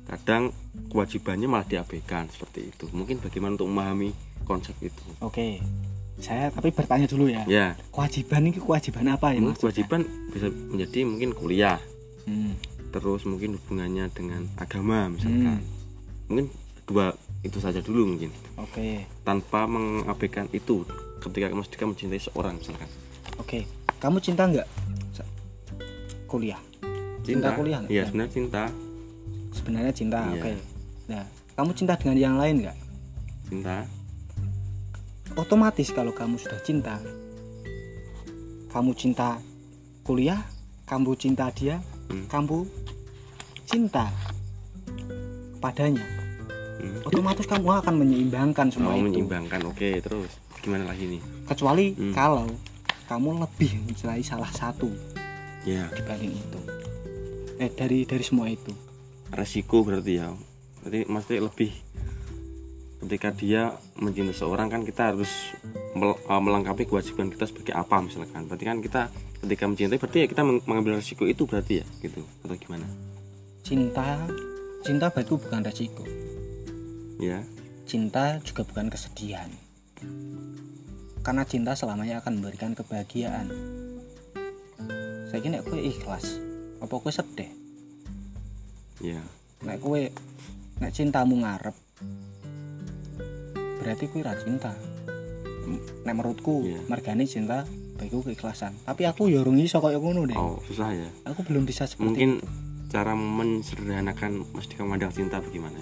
Kadang 0.07 0.55
kewajibannya 0.87 1.51
malah 1.51 1.67
diabaikan 1.67 2.31
seperti 2.31 2.71
itu. 2.71 2.87
Mungkin 2.95 3.19
bagaimana 3.19 3.59
untuk 3.59 3.67
memahami 3.67 4.15
konsep 4.47 4.73
itu. 4.79 5.03
Oke. 5.19 5.59
Saya 6.17 6.49
tapi 6.49 6.71
bertanya 6.71 7.05
dulu 7.05 7.27
ya. 7.27 7.43
Ya. 7.45 7.75
Kewajiban 7.91 8.47
ini 8.47 8.57
kewajiban 8.57 9.05
apa 9.11 9.35
ya 9.35 9.43
mungkin 9.43 9.59
Mas? 9.59 9.61
kewajiban 9.61 10.01
bisa 10.31 10.47
menjadi 10.49 10.99
mungkin 11.03 11.29
kuliah. 11.35 11.77
Hmm, 12.23 12.55
terus 12.89 13.27
mungkin 13.27 13.59
hubungannya 13.59 14.07
dengan 14.15 14.47
agama 14.57 15.11
misalkan. 15.11 15.61
Mungkin 16.31 16.47
dua 16.87 17.11
itu 17.43 17.59
saja 17.59 17.83
dulu 17.83 18.15
mungkin. 18.15 18.31
Oke. 18.57 19.03
Tanpa 19.27 19.67
mengabaikan 19.67 20.47
itu 20.55 20.87
ketika 21.19 21.51
Mas 21.51 21.67
Dika 21.67 21.83
mencintai 21.83 22.23
seorang 22.23 22.57
misalkan. 22.57 22.89
Oke. 23.37 23.67
Kamu 23.99 24.23
cinta 24.23 24.47
nggak? 24.47 24.67
Kuliah 26.27 26.59
Cinta 27.27 27.49
kuliah 27.53 27.81
iya 27.85 28.01
Ya. 28.01 28.03
sebenarnya 28.07 28.31
cinta 28.31 28.63
sebenarnya 29.51 29.91
cinta 29.91 30.19
Iya. 30.23 30.33
oke 30.33 30.51
nah 31.07 31.23
kamu 31.53 31.71
cinta 31.73 31.93
dengan 31.95 32.17
yang 32.17 32.35
lain 32.37 32.55
nggak 32.61 32.77
cinta 33.45 33.77
otomatis 35.35 35.87
kalau 35.91 36.11
kamu 36.11 36.35
sudah 36.35 36.59
cinta 36.61 36.95
kamu 38.69 38.91
cinta 38.93 39.37
kuliah 40.01 40.39
kamu 40.85 41.11
cinta 41.15 41.51
dia 41.51 41.83
Hmm. 42.07 42.23
kamu 42.31 42.63
cinta 43.67 44.07
padanya 45.59 46.07
hmm. 46.79 47.03
otomatis 47.03 47.43
kamu 47.43 47.67
akan 47.83 47.93
menyeimbangkan 47.99 48.71
semua 48.71 48.95
mau 48.95 49.03
itu 49.03 49.11
menyeimbangkan 49.11 49.59
oke 49.67 49.89
terus 49.99 50.31
gimana 50.63 50.87
lagi 50.87 51.03
nih 51.09 51.21
kecuali 51.43 51.91
Hmm. 51.91 52.15
kalau 52.15 52.47
kamu 53.07 53.43
lebih 53.43 53.71
mencintai 53.83 54.23
salah 54.23 54.47
satu 54.49 54.87
ya 55.63 55.91
dibanding 55.91 56.31
itu 56.31 56.59
eh 57.57 57.71
dari 57.73 58.05
dari 58.05 58.23
semua 58.23 58.47
itu. 58.49 58.69
Resiko 59.33 59.83
berarti 59.83 60.13
ya. 60.21 60.31
Berarti 60.81 60.99
maksudnya 61.09 61.49
lebih 61.49 61.71
ketika 62.97 63.29
dia 63.29 63.77
mencintai 64.01 64.33
seorang 64.33 64.73
kan 64.73 64.81
kita 64.81 65.13
harus 65.13 65.29
uh, 65.97 66.41
melengkapi 66.41 66.89
kewajiban 66.89 67.29
kita 67.29 67.49
sebagai 67.49 67.73
apa 67.73 68.01
misalkan. 68.01 68.45
Berarti 68.45 68.65
kan 68.65 68.77
kita 68.81 69.01
ketika 69.43 69.63
mencintai 69.69 69.99
berarti 69.99 70.17
ya 70.23 70.27
kita 70.29 70.41
meng- 70.45 70.65
mengambil 70.65 70.97
resiko 71.01 71.25
itu 71.25 71.43
berarti 71.45 71.81
ya 71.81 71.85
gitu. 72.01 72.21
Atau 72.45 72.55
gimana? 72.57 72.85
Cinta 73.65 74.25
cinta 74.85 75.11
bagiku 75.11 75.41
bukan 75.41 75.61
resiko. 75.65 76.05
Ya. 77.17 77.41
Cinta 77.89 78.37
juga 78.45 78.61
bukan 78.63 78.93
kesedihan. 78.93 79.49
Karena 81.25 81.43
cinta 81.43 81.75
selamanya 81.75 82.23
akan 82.23 82.39
memberikan 82.39 82.71
kebahagiaan. 82.77 83.51
Saya 85.27 85.43
kira 85.43 85.59
gue 85.59 85.79
ikhlas 85.83 86.46
apa 86.77 86.93
gue 86.93 87.13
sedih? 87.13 87.51
Ya 89.01 89.21
nek 89.65 89.81
gue 89.81 90.13
nek 90.77 90.93
cintamu 90.93 91.41
ngarep 91.41 91.73
berarti 93.81 94.05
gue 94.05 94.21
ra 94.21 94.33
cinta. 94.37 94.73
Nek 96.07 96.13
menurutku 96.15 96.63
Iya. 96.63 96.79
margane 96.87 97.27
cinta 97.27 97.67
bagiku 97.97 98.23
keikhlasan. 98.23 98.77
Tapi 98.85 99.03
aku 99.03 99.27
ya 99.27 99.41
urung 99.41 99.57
iso 99.59 99.81
kaya 99.81 99.97
ngono 99.99 100.23
deh 100.23 100.37
oh 100.37 100.61
susah 100.63 100.93
ya? 100.93 101.09
Aku 101.27 101.43
belum 101.43 101.65
bisa 101.65 101.83
seperti 101.89 102.05
mungkin 102.05 102.31
cara 102.87 103.11
mensederhanakan 103.13 104.47
Dika 104.63 104.83
memandang 104.87 105.11
cinta 105.11 105.43
bagaimana? 105.43 105.79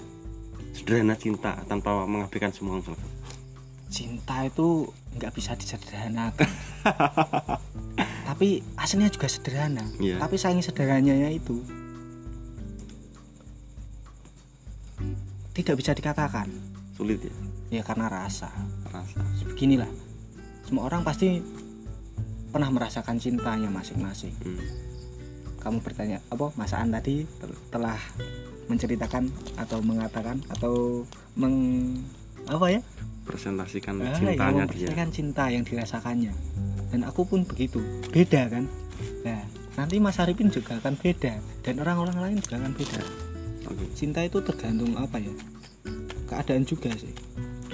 Sederhana 0.74 1.14
cinta 1.16 1.56
tanpa 1.68 2.04
mengabaikan 2.04 2.50
semua 2.50 2.80
misalkan 2.80 3.06
cinta 3.86 4.42
itu 4.42 4.90
nggak 5.16 5.32
bisa 5.32 5.56
disederhanakan. 5.56 6.50
Tapi 8.28 8.60
aslinya 8.76 9.08
juga 9.08 9.30
sederhana. 9.30 9.86
Iya. 9.96 10.20
tapi 10.20 10.36
saking 10.36 10.60
sederhananya 10.60 11.30
itu 11.32 11.62
tidak 15.56 15.80
bisa 15.80 15.96
dikatakan. 15.96 16.50
Sulit 16.92 17.22
ya? 17.24 17.34
Ya 17.80 17.82
karena 17.86 18.12
rasa. 18.12 18.52
Rasa. 18.92 19.24
Beginilah. 19.46 19.88
Semua 20.68 20.84
orang 20.90 21.00
pasti 21.06 21.40
pernah 22.52 22.68
merasakan 22.68 23.16
cintanya 23.16 23.72
masing-masing. 23.72 24.34
Hmm. 24.42 24.60
kamu 25.66 25.82
bertanya 25.82 26.22
apa 26.30 26.54
masaan 26.54 26.94
tadi 26.94 27.26
tel- 27.42 27.58
telah 27.74 27.98
menceritakan 28.70 29.26
atau 29.58 29.82
mengatakan 29.82 30.38
atau 30.46 31.02
meng 31.34 31.90
apa 32.46 32.70
ya 32.70 32.80
presentasikan 33.26 33.98
Ah, 34.00 34.14
ya, 34.14 34.14
cintanya 34.16 34.64
dia. 34.64 34.86
mempercayakan 34.86 35.08
cinta 35.10 35.44
yang 35.50 35.62
dirasakannya. 35.62 36.32
Dan 36.86 37.02
aku 37.02 37.26
pun 37.26 37.42
begitu. 37.42 37.82
Beda 38.08 38.46
kan? 38.46 38.70
Nah 39.20 39.42
nanti 39.74 39.98
Mas 39.98 40.16
Arifin 40.16 40.48
juga 40.48 40.78
akan 40.78 40.94
beda. 40.94 41.34
Dan 41.60 41.82
orang-orang 41.82 42.16
lain 42.16 42.36
juga 42.38 42.56
akan 42.56 42.72
beda. 42.72 43.02
Oke. 43.66 43.84
Cinta 43.92 44.22
itu 44.22 44.38
tergantung 44.40 44.94
apa 44.94 45.18
ya? 45.18 45.34
Keadaan 46.24 46.62
juga 46.62 46.94
sih. 46.94 47.10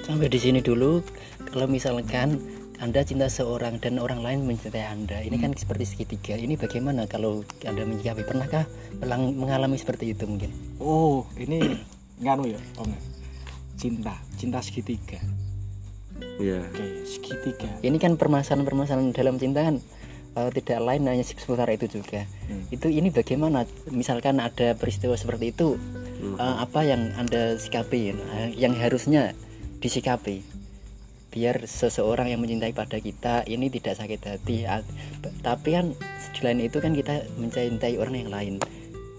Sampai 0.00 0.26
di 0.26 0.40
sini 0.40 0.58
dulu. 0.58 1.04
Kalau 1.44 1.68
misalkan 1.68 2.40
anda 2.80 3.04
cinta 3.04 3.28
seorang 3.28 3.78
dan 3.78 4.00
orang 4.00 4.24
lain 4.24 4.42
mencintai 4.42 4.82
anda 4.82 5.20
ini 5.20 5.36
kan 5.36 5.52
seperti 5.52 5.84
segitiga. 5.86 6.34
Ini 6.34 6.56
bagaimana 6.56 7.04
kalau 7.04 7.44
anda 7.62 7.84
menyikapi? 7.84 8.24
Pernahkah 8.24 8.64
melang- 8.98 9.36
mengalami 9.36 9.76
seperti 9.76 10.10
itu 10.10 10.24
mungkin? 10.24 10.50
Oh 10.80 11.28
ini 11.36 11.60
nganu 12.24 12.48
ya 12.48 12.58
om 12.80 12.88
cinta. 13.76 14.16
Cinta 14.34 14.58
segitiga 14.58 15.20
ya 16.40 16.58
oke 16.62 16.84
segitiga. 17.06 17.70
Ini 17.82 17.96
kan 17.98 18.18
permasalahan-permasalahan 18.18 19.14
dalam 19.14 19.36
cinta 19.38 19.62
kan 19.62 19.76
eh, 20.38 20.50
tidak 20.56 20.78
lain 20.82 21.02
hanya 21.08 21.24
seputar 21.24 21.68
itu 21.70 21.86
juga. 22.00 22.24
Hmm. 22.48 22.64
itu 22.72 22.88
ini 22.88 23.08
bagaimana? 23.12 23.64
Misalkan 23.92 24.40
ada 24.40 24.74
peristiwa 24.76 25.16
seperti 25.16 25.52
itu 25.52 25.76
Hmm. 26.22 26.38
eh, 26.38 26.56
apa 26.62 26.86
yang 26.86 27.10
anda 27.18 27.58
sikapi 27.58 28.14
eh, 28.14 28.48
yang 28.54 28.78
harusnya 28.78 29.34
disikapi? 29.82 30.46
Biar 31.34 31.64
seseorang 31.64 32.30
yang 32.30 32.38
mencintai 32.38 32.70
pada 32.76 33.00
kita 33.00 33.42
ini 33.48 33.72
tidak 33.72 33.98
sakit 33.98 34.20
hati 34.20 34.68
tapi 35.40 35.68
kan 35.72 35.96
di 36.30 36.40
lain 36.44 36.60
itu 36.60 36.78
kan 36.78 36.92
kita 36.94 37.26
mencintai 37.40 37.98
orang 37.98 38.14
yang 38.22 38.30
lain. 38.30 38.54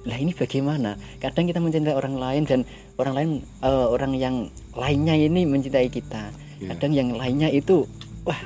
Lah 0.04 0.16
ini 0.20 0.32
bagaimana? 0.32 0.96
Kadang 1.20 1.50
kita 1.50 1.60
mencintai 1.60 1.96
orang 1.96 2.16
lain 2.16 2.44
dan 2.48 2.60
orang 2.96 3.14
lain 3.16 3.30
eh, 3.66 3.88
orang 3.92 4.14
yang 4.16 4.36
lainnya 4.78 5.16
ini 5.20 5.44
mencintai 5.44 5.92
kita 5.92 6.32
Iya. 6.64 6.70
kadang 6.74 6.92
yang 6.92 7.10
lainnya 7.14 7.50
itu 7.50 7.84
wah 8.24 8.40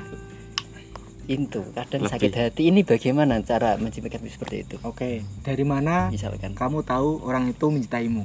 itu 1.28 1.60
kadang 1.76 2.02
Lebih. 2.02 2.12
sakit 2.16 2.32
hati. 2.34 2.62
Ini 2.68 2.80
bagaimana 2.82 3.36
cara 3.44 3.76
menciptakan 3.76 4.24
seperti 4.26 4.64
itu? 4.64 4.76
Oke 4.82 5.20
dari 5.40 5.62
mana 5.62 6.08
misalkan. 6.08 6.56
kamu 6.56 6.80
tahu 6.82 7.20
orang 7.22 7.52
itu 7.52 7.68
mencintaimu? 7.68 8.24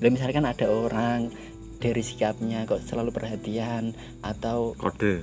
Lah, 0.00 0.10
misalkan 0.10 0.42
ada 0.42 0.66
orang 0.66 1.28
dari 1.76 2.00
sikapnya 2.00 2.64
kok 2.64 2.80
selalu 2.80 3.12
perhatian 3.12 3.92
atau 4.18 4.72
kode. 4.74 5.22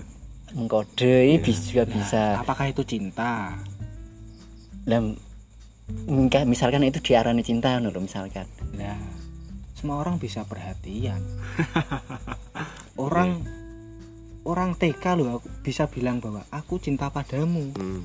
mengkode 0.49 1.05
ini 1.25 1.37
Iya. 1.37 1.43
bis- 1.43 1.67
juga 1.67 1.83
bisa. 1.85 2.39
Apakah 2.39 2.69
itu 2.69 2.81
cinta? 2.83 3.57
Dan 4.85 5.17
misalkan 6.45 6.81
itu 6.81 7.01
diarani 7.01 7.41
cinta 7.41 7.73
loh 7.81 7.93
misalkan. 7.97 8.45
Nah, 8.73 8.97
semua 9.73 9.97
orang 9.97 10.17
bisa 10.17 10.45
perhatian. 10.45 11.21
orang 12.97 13.41
orang 14.49 14.73
TK 14.73 15.03
loh 15.21 15.37
aku 15.37 15.47
bisa 15.61 15.85
bilang 15.85 16.17
bahwa 16.17 16.41
aku 16.49 16.81
cinta 16.81 17.13
padamu 17.13 17.69
hmm. 17.77 18.01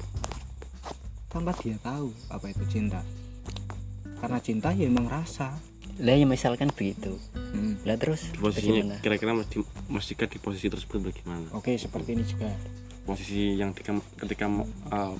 tanpa 1.33 1.57
dia 1.64 1.80
tahu 1.80 2.12
apa 2.28 2.52
itu 2.52 2.64
cinta. 2.68 3.00
Karena 4.20 4.38
cinta 4.44 4.68
ya 4.76 4.85
emang 4.88 5.09
rasa. 5.09 5.57
lah 5.94 6.18
ya 6.18 6.26
misalkan 6.26 6.74
begitu 6.74 7.14
Hmm. 7.54 7.78
lah 7.87 7.94
terus 7.94 8.35
di 8.35 8.42
posisinya 8.42 8.98
kira-kira 8.98 9.30
mas, 9.30 9.46
di, 9.46 9.62
mas 9.87 10.11
Dika 10.11 10.26
di 10.26 10.42
posisi 10.42 10.66
tersebut 10.66 10.98
bagaimana 11.07 11.46
Oke, 11.54 11.78
seperti 11.78 12.18
ini 12.18 12.26
juga. 12.26 12.50
posisi 13.07 13.54
yang 13.54 13.70
dika, 13.70 13.94
ketika 14.18 14.50
uh, 14.50 15.14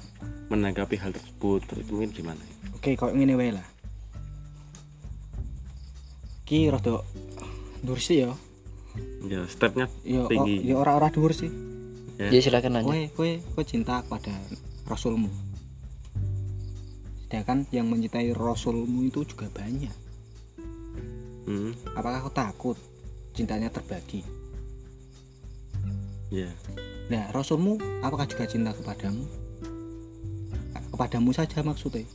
menanggapi 0.51 0.99
hal 0.99 1.15
tersebut 1.15 1.63
itu 1.79 1.95
mungkin 1.95 2.11
gimana 2.11 2.43
Oke, 2.75 2.99
kau 3.01 3.09
ngene 3.09 3.33
wae 3.39 3.55
lah. 3.55 3.65
Ki 6.45 6.69
rada 6.69 7.01
sih 7.97 8.29
ya. 8.29 8.37
Ya 9.25 9.43
stepnya 9.49 9.87
Ya 10.05 10.29
Tinggi. 10.29 10.63
ya 10.69 10.77
ora-ora 10.79 11.09
dhuwur 11.09 11.33
sih. 11.33 11.51
Ya. 12.21 12.31
ya 12.31 12.41
silakan 12.41 12.79
lanjut 12.79 12.95
Kowe 12.95 13.03
kowe 13.17 13.33
kowe 13.59 13.65
cinta 13.67 14.05
kepada 14.07 14.35
rasulmu. 14.87 15.31
Sedangkan 17.27 17.67
yang 17.75 17.91
mencintai 17.91 18.31
rasulmu 18.31 19.11
itu 19.11 19.27
juga 19.27 19.51
banyak. 19.51 19.91
hmm. 21.51 21.99
Apakah 21.99 22.31
kau 22.31 22.35
takut 22.35 22.77
cintanya 23.35 23.67
terbagi? 23.67 24.23
ya 26.31 26.49
Nah, 27.05 27.29
Rasulmu 27.37 27.77
apakah 28.01 28.25
juga 28.25 28.49
cinta 28.49 28.73
kepadamu? 28.73 29.29
Kepadamu 30.95 31.35
saja 31.35 31.61
maksudnya. 31.61 32.07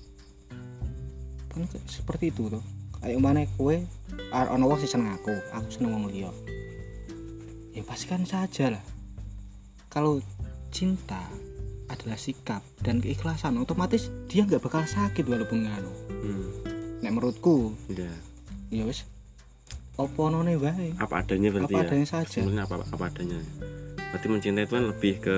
Kan 1.52 1.68
seperti 1.86 2.34
itu 2.34 2.50
tuh. 2.50 2.64
Kayak 3.00 3.20
mana 3.22 3.44
kue 3.60 3.84
ana 4.32 4.66
wong 4.66 4.80
seneng 4.82 5.14
aku, 5.14 5.36
aku 5.54 5.68
seneng 5.70 6.00
wong 6.00 6.06
liya. 6.10 6.32
Ya 7.74 7.82
pastikan 7.86 8.26
saja 8.26 8.74
lah. 8.74 8.84
Kalau 9.90 10.22
cinta 10.70 11.22
adalah 11.90 12.18
sikap 12.18 12.62
dan 12.86 13.02
keikhlasan, 13.02 13.58
otomatis 13.58 14.14
dia 14.30 14.46
nggak 14.46 14.62
bakal 14.62 14.86
sakit 14.86 15.26
walaupun 15.26 15.66
nganu. 15.66 15.92
hmm. 16.22 16.48
Nek 17.02 17.12
menurutku, 17.16 17.74
ya 17.90 18.12
ya 18.70 18.84
wis. 18.86 19.08
Apa 20.00 20.32
none 20.32 20.56
apa 20.96 21.14
adanya 21.20 21.52
berarti 21.52 21.76
Apa 21.76 21.84
ya 21.84 21.88
adanya 21.92 22.08
saja. 22.08 22.40
sebenarnya 22.40 22.64
apa 22.72 22.76
apa 22.88 23.04
adanya 23.12 23.40
berarti 24.10 24.28
mencintai 24.32 24.64
itu 24.64 24.74
kan 24.80 24.86
lebih 24.88 25.14
ke 25.20 25.38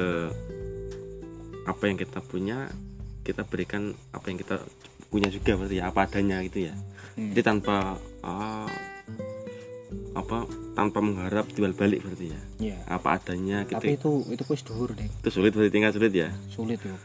apa 1.66 1.84
yang 1.90 1.98
kita 1.98 2.20
punya 2.22 2.58
kita 3.26 3.42
berikan 3.46 3.94
apa 4.14 4.26
yang 4.30 4.38
kita 4.38 4.62
punya 5.10 5.34
juga 5.34 5.58
berarti 5.58 5.82
ya 5.82 5.90
apa 5.90 6.06
adanya 6.06 6.46
gitu 6.46 6.70
ya 6.70 6.76
Hmm. 7.12 7.36
jadi 7.36 7.44
tanpa 7.44 8.00
uh, 8.24 8.72
apa 10.12 10.44
tanpa 10.74 11.00
mengharap 11.00 11.48
timbal 11.50 11.72
balik 11.72 12.04
berarti 12.04 12.36
ya 12.36 12.42
Iya. 12.60 12.78
apa 12.86 13.16
adanya 13.16 13.64
gitu 13.64 13.80
Tapi 13.80 13.96
itu 13.96 14.12
itu 14.28 14.44
wis 14.46 14.62
dhuwur 14.62 14.92
deh. 14.92 15.08
itu 15.08 15.30
sulit 15.30 15.56
berarti 15.56 15.72
tingkat 15.72 15.96
sulit 15.96 16.12
ya 16.12 16.30
Sulit 16.48 16.80
yo. 16.82 16.96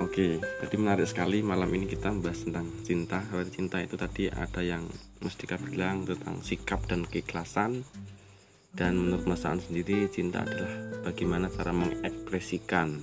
Oke, 0.00 0.36
tadi 0.38 0.74
menarik 0.76 1.06
sekali 1.06 1.40
malam 1.40 1.66
ini 1.70 1.86
kita 1.86 2.12
membahas 2.12 2.44
tentang 2.44 2.66
cinta. 2.82 3.18
Berarti 3.24 3.50
cinta 3.52 3.80
itu 3.80 3.96
tadi 3.96 4.28
ada 4.28 4.60
yang 4.60 4.84
Mustika 5.18 5.56
bilang 5.56 6.04
tentang 6.04 6.38
sikap 6.38 6.84
dan 6.84 7.02
keikhlasan. 7.02 7.82
Dan 8.70 8.94
menurut 9.00 9.24
Mas 9.24 9.42
Aan 9.42 9.58
sendiri 9.58 10.06
cinta 10.06 10.42
adalah 10.42 10.70
bagaimana 11.02 11.46
cara 11.48 11.70
mengekspresikan. 11.72 13.00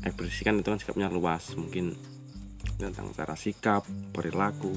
Ekspresikan 0.00 0.58
itu 0.58 0.68
kan 0.68 0.76
sikapnya 0.76 1.08
luas, 1.08 1.54
mungkin 1.54 1.96
tentang 2.76 3.12
cara 3.12 3.36
sikap, 3.36 3.84
perilaku, 4.10 4.72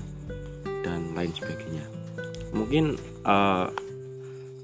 dan 0.84 1.16
lain 1.16 1.32
sebagainya. 1.32 1.84
Mungkin 2.58 2.98
eh, 3.22 3.68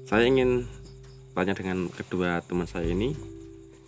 saya 0.04 0.24
ingin 0.26 0.66
tanya 1.34 1.54
dengan 1.54 1.86
kedua 1.90 2.42
teman 2.42 2.66
saya 2.66 2.90
ini 2.90 3.14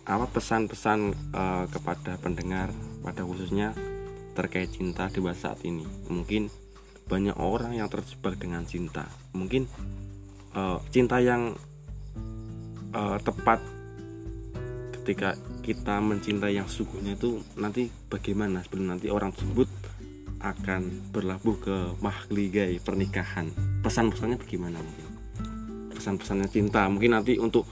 apa 0.07 0.23
pesan-pesan 0.31 0.99
eh, 1.35 1.65
kepada 1.67 2.15
pendengar 2.23 2.71
pada 3.03 3.27
khususnya 3.27 3.75
terkait 4.31 4.71
cinta 4.71 5.11
di 5.11 5.19
masa 5.19 5.51
saat 5.51 5.67
ini? 5.67 5.83
Mungkin 6.07 6.47
banyak 7.11 7.35
orang 7.35 7.75
yang 7.75 7.91
terjebak 7.91 8.39
dengan 8.39 8.63
cinta. 8.63 9.03
Mungkin 9.35 9.67
eh, 10.55 10.77
cinta 10.95 11.19
yang 11.19 11.51
eh, 12.95 13.17
tepat 13.19 13.59
ketika 15.07 15.39
kita 15.63 16.03
mencintai 16.03 16.55
yang 16.55 16.67
sungguhnya 16.67 17.15
itu 17.19 17.43
nanti 17.59 17.91
bagaimana? 18.07 18.63
Sebelum 18.63 18.91
nanti 18.91 19.07
orang 19.11 19.35
tersebut 19.35 19.67
akan 20.39 21.11
berlabuh 21.11 21.55
ke 21.57 21.75
mahligai 21.99 22.77
pernikahan. 22.77 23.49
Pesan-pesannya 23.81 24.37
bagaimana 24.37 24.77
mungkin? 24.77 25.07
Pesan-pesannya 25.91 26.47
cinta. 26.47 26.85
Mungkin 26.85 27.11
nanti 27.11 27.37
untuk 27.37 27.65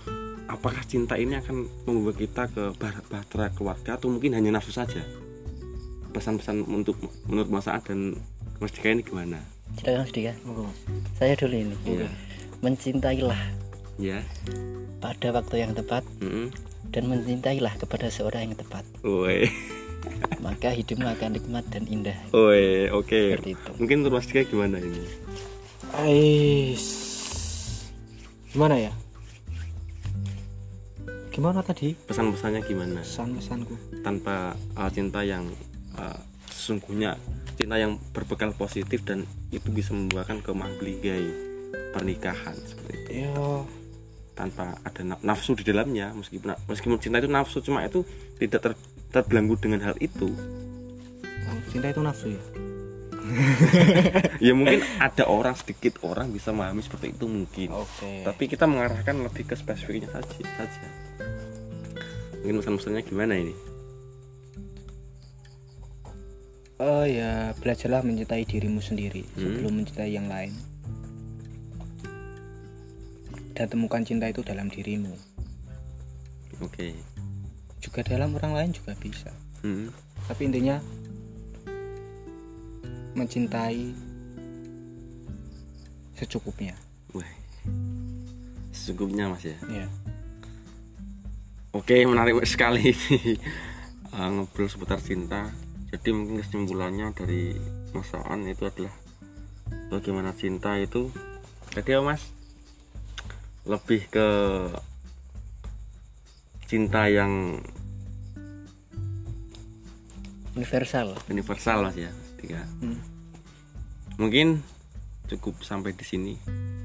apakah 0.45 0.81
cinta 0.83 1.13
ini 1.15 1.37
akan 1.37 1.65
membawa 1.85 2.13
kita 2.13 2.49
ke 2.49 2.73
bah- 2.75 3.05
bahtera 3.05 3.53
keluarga 3.53 3.97
atau 3.97 4.09
mungkin 4.09 4.33
hanya 4.33 4.53
nafsu 4.53 4.73
saja? 4.73 5.01
Pesan-pesan 6.09 6.63
untuk 6.65 6.95
menurut 7.27 7.51
Mas 7.51 7.67
dan 7.67 8.15
Mas 8.57 8.71
Dika 8.71 8.89
ini 8.89 9.03
gimana? 9.03 9.43
Silakan 9.75 10.07
Mas 10.07 10.11
Dika 10.13 10.33
Monggo, 10.47 10.63
Mas. 10.69 10.77
saya 11.19 11.33
dulu 11.35 11.55
ini. 11.55 11.75
Iya. 11.85 12.09
mencintailah 12.63 13.37
ya 14.01 14.25
pada 14.97 15.29
waktu 15.29 15.55
yang 15.61 15.77
tepat 15.77 16.01
Mm-mm. 16.17 16.49
dan 16.89 17.03
mencintailah 17.05 17.77
kepada 17.77 18.09
seorang 18.09 18.49
yang 18.49 18.55
tepat. 18.57 18.81
Woi, 19.05 19.45
maka 20.39 20.69
hidupmu 20.71 21.07
akan 21.09 21.29
nikmat 21.37 21.65
dan 21.73 21.83
indah 21.89 22.17
oke. 22.93 23.09
seperti 23.11 23.57
itu 23.57 23.71
Mungkin 23.81 23.97
Mas 24.13 24.25
Dika 24.29 24.45
gimana 24.45 24.77
ini? 24.77 25.01
Ais. 25.95 26.85
Gimana 28.51 28.75
ya? 28.75 28.91
Gimana 31.31 31.59
tadi? 31.59 31.95
Pesan-pesannya 32.07 32.63
gimana? 32.63 33.03
Pesan-pesanku. 33.03 33.75
Tanpa 34.03 34.55
uh, 34.75 34.89
cinta 34.91 35.23
yang 35.23 35.47
uh, 35.99 36.19
sesungguhnya 36.47 37.19
cinta 37.59 37.75
yang 37.75 37.99
berbekal 38.15 38.55
positif 38.55 39.03
dan 39.03 39.27
itu 39.51 39.67
bisa 39.71 39.91
membuahkan 39.91 40.39
ke 40.43 40.51
mahligai 40.51 41.27
pernikahan 41.91 42.55
seperti 42.63 42.95
itu. 42.95 43.09
Ya, 43.27 43.35
tanpa 44.35 44.75
ada 44.83 45.01
na- 45.03 45.21
nafsu 45.23 45.55
di 45.55 45.63
dalamnya 45.63 46.11
meskipun 46.11 46.55
meskipun 46.67 46.99
cinta 46.99 47.23
itu 47.23 47.31
nafsu 47.31 47.63
cuma 47.63 47.87
itu 47.87 48.03
tidak 48.35 48.59
ter, 48.59 48.71
terbelenggu 49.15 49.55
dengan 49.55 49.79
hal 49.81 49.95
itu 49.97 50.27
oh, 51.47 51.59
cinta 51.71 51.87
itu 51.87 52.03
nafsu 52.03 52.35
ya. 52.35 52.43
ya 54.45 54.53
mungkin 54.53 54.83
ada 54.99 55.25
orang 55.25 55.55
sedikit 55.55 55.97
orang 56.03 56.29
bisa 56.29 56.51
memahami 56.51 56.83
seperti 56.83 57.09
itu 57.09 57.25
mungkin 57.25 57.73
Oke. 57.73 58.21
tapi 58.21 58.43
kita 58.45 58.67
mengarahkan 58.67 59.17
lebih 59.17 59.47
ke 59.47 59.55
spesifiknya 59.55 60.11
saja 60.11 60.45
saja 60.59 60.85
mungkin 62.43 62.59
pesan-pesannya 62.59 63.01
gimana 63.01 63.33
ini 63.33 63.55
Oh 66.75 67.07
ya, 67.07 67.55
belajarlah 67.63 68.03
mencintai 68.03 68.43
dirimu 68.43 68.83
sendiri 68.83 69.23
Hmm. 69.23 69.39
sebelum 69.39 69.79
mencintai 69.79 70.11
yang 70.11 70.27
lain. 70.27 70.51
Dan 73.55 73.71
temukan 73.71 74.03
cinta 74.03 74.27
itu 74.27 74.43
dalam 74.43 74.67
dirimu. 74.67 75.15
oke 76.59 76.91
Juga 77.85 78.01
dalam 78.01 78.33
orang 78.33 78.57
lain 78.57 78.71
juga 78.73 78.97
bisa. 78.97 79.29
Hmm. 79.61 79.93
Tapi 80.25 80.41
intinya 80.49 80.81
mencintai 83.13 83.93
secukupnya. 86.17 86.73
Wah. 87.13 87.29
secukupnya 88.73 89.29
mas 89.29 89.45
ya 89.45 89.55
Ya. 89.69 89.85
Oke, 91.75 92.07
menarik 92.07 92.39
sekali 92.47 92.95
uh, 94.15 94.29
ngobrol 94.33 94.65
seputar 94.65 94.97
cinta. 94.97 95.53
Jadi 95.93 96.09
mungkin 96.09 96.41
kesimpulannya 96.41 97.13
dari 97.13 97.53
masaan 97.93 98.49
itu 98.49 98.65
adalah 98.65 98.95
bagaimana 99.93 100.33
cinta 100.33 100.79
itu. 100.81 101.13
Jadi 101.75 101.93
ya 101.93 101.99
mas, 101.99 102.31
lebih 103.67 104.07
ke 104.07 104.27
cinta 106.65 107.05
yang 107.05 107.61
universal 110.55 111.13
universal 111.29 111.85
mas 111.85 111.97
ya. 111.97 112.11
Tiga. 112.39 112.61
Hmm. 112.81 112.99
Mungkin 114.15 114.63
cukup 115.27 115.61
sampai 115.61 115.93
di 115.93 116.05
sini. 116.05 116.33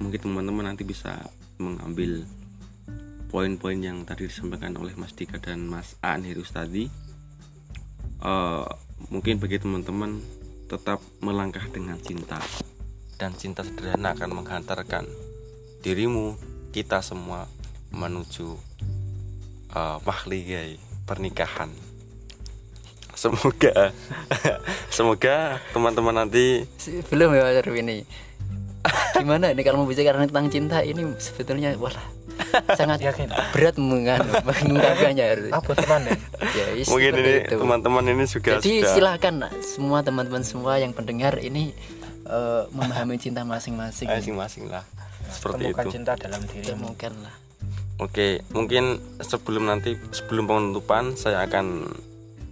Mungkin 0.00 0.20
teman-teman 0.20 0.72
nanti 0.72 0.82
bisa 0.82 1.20
mengambil 1.60 2.24
poin-poin 3.30 3.78
yang 3.78 4.02
tadi 4.02 4.26
disampaikan 4.26 4.74
oleh 4.74 4.96
Mas 4.98 5.14
Dika 5.14 5.38
dan 5.38 5.70
Mas 5.70 5.94
Aan 6.02 6.26
Hirus 6.26 6.50
tadi. 6.50 6.90
Eh, 8.20 8.66
mungkin 9.08 9.38
bagi 9.38 9.62
teman-teman 9.62 10.18
tetap 10.66 10.98
melangkah 11.22 11.64
dengan 11.70 11.96
cinta 12.02 12.42
dan 13.16 13.32
cinta 13.36 13.64
sederhana 13.64 14.16
akan 14.16 14.30
menghantarkan 14.42 15.04
dirimu 15.80 16.36
kita 16.70 17.00
semua 17.00 17.48
menuju 17.90 18.54
eh, 19.70 19.96
mahligai 20.00 20.76
pernikahan. 21.04 21.70
Semoga 23.12 23.92
semoga 24.96 25.60
teman-teman 25.70 26.24
nanti 26.24 26.64
belum 27.12 27.36
ya 27.36 27.52
Mas 27.52 27.68
ini 27.68 27.98
gimana 29.12 29.52
ini 29.52 29.60
kalau 29.60 29.84
membicarakan 29.84 30.24
tentang 30.24 30.48
cinta 30.48 30.80
ini 30.80 31.04
sebetulnya 31.20 31.76
wah 31.76 31.92
sangat 32.80 33.04
Yakin? 33.04 33.28
berat 33.52 33.76
mengan- 33.76 34.24
mengungkapkannya 34.48 35.24
harus 35.26 35.52
Apa 35.52 35.72
teman 35.76 36.08
ya? 36.08 36.16
ya 36.56 36.64
mungkin 36.88 37.12
ini 37.20 37.32
teman-teman 37.44 38.04
ini 38.08 38.24
juga 38.24 38.56
jadi 38.56 38.80
sudah 38.80 38.92
silahkan 38.96 39.34
semua 39.60 40.00
teman-teman 40.00 40.40
semua 40.40 40.80
yang 40.80 40.96
pendengar 40.96 41.36
ini 41.36 41.76
eh, 42.24 42.62
memahami 42.72 43.20
cinta 43.20 43.44
masing-masing 43.44 44.08
masing-masing 44.08 44.64
lah 44.64 44.88
seperti 45.28 45.68
Temukan 45.68 45.84
itu 45.84 45.90
cinta 45.92 46.12
dalam 46.16 46.40
dirimu. 46.42 46.64
temukan 46.64 47.12
lah 47.20 47.34
oke 48.00 48.42
mungkin 48.56 48.98
sebelum 49.20 49.68
nanti 49.68 49.94
sebelum 50.10 50.48
penutupan 50.48 51.14
saya 51.14 51.44
akan 51.44 51.86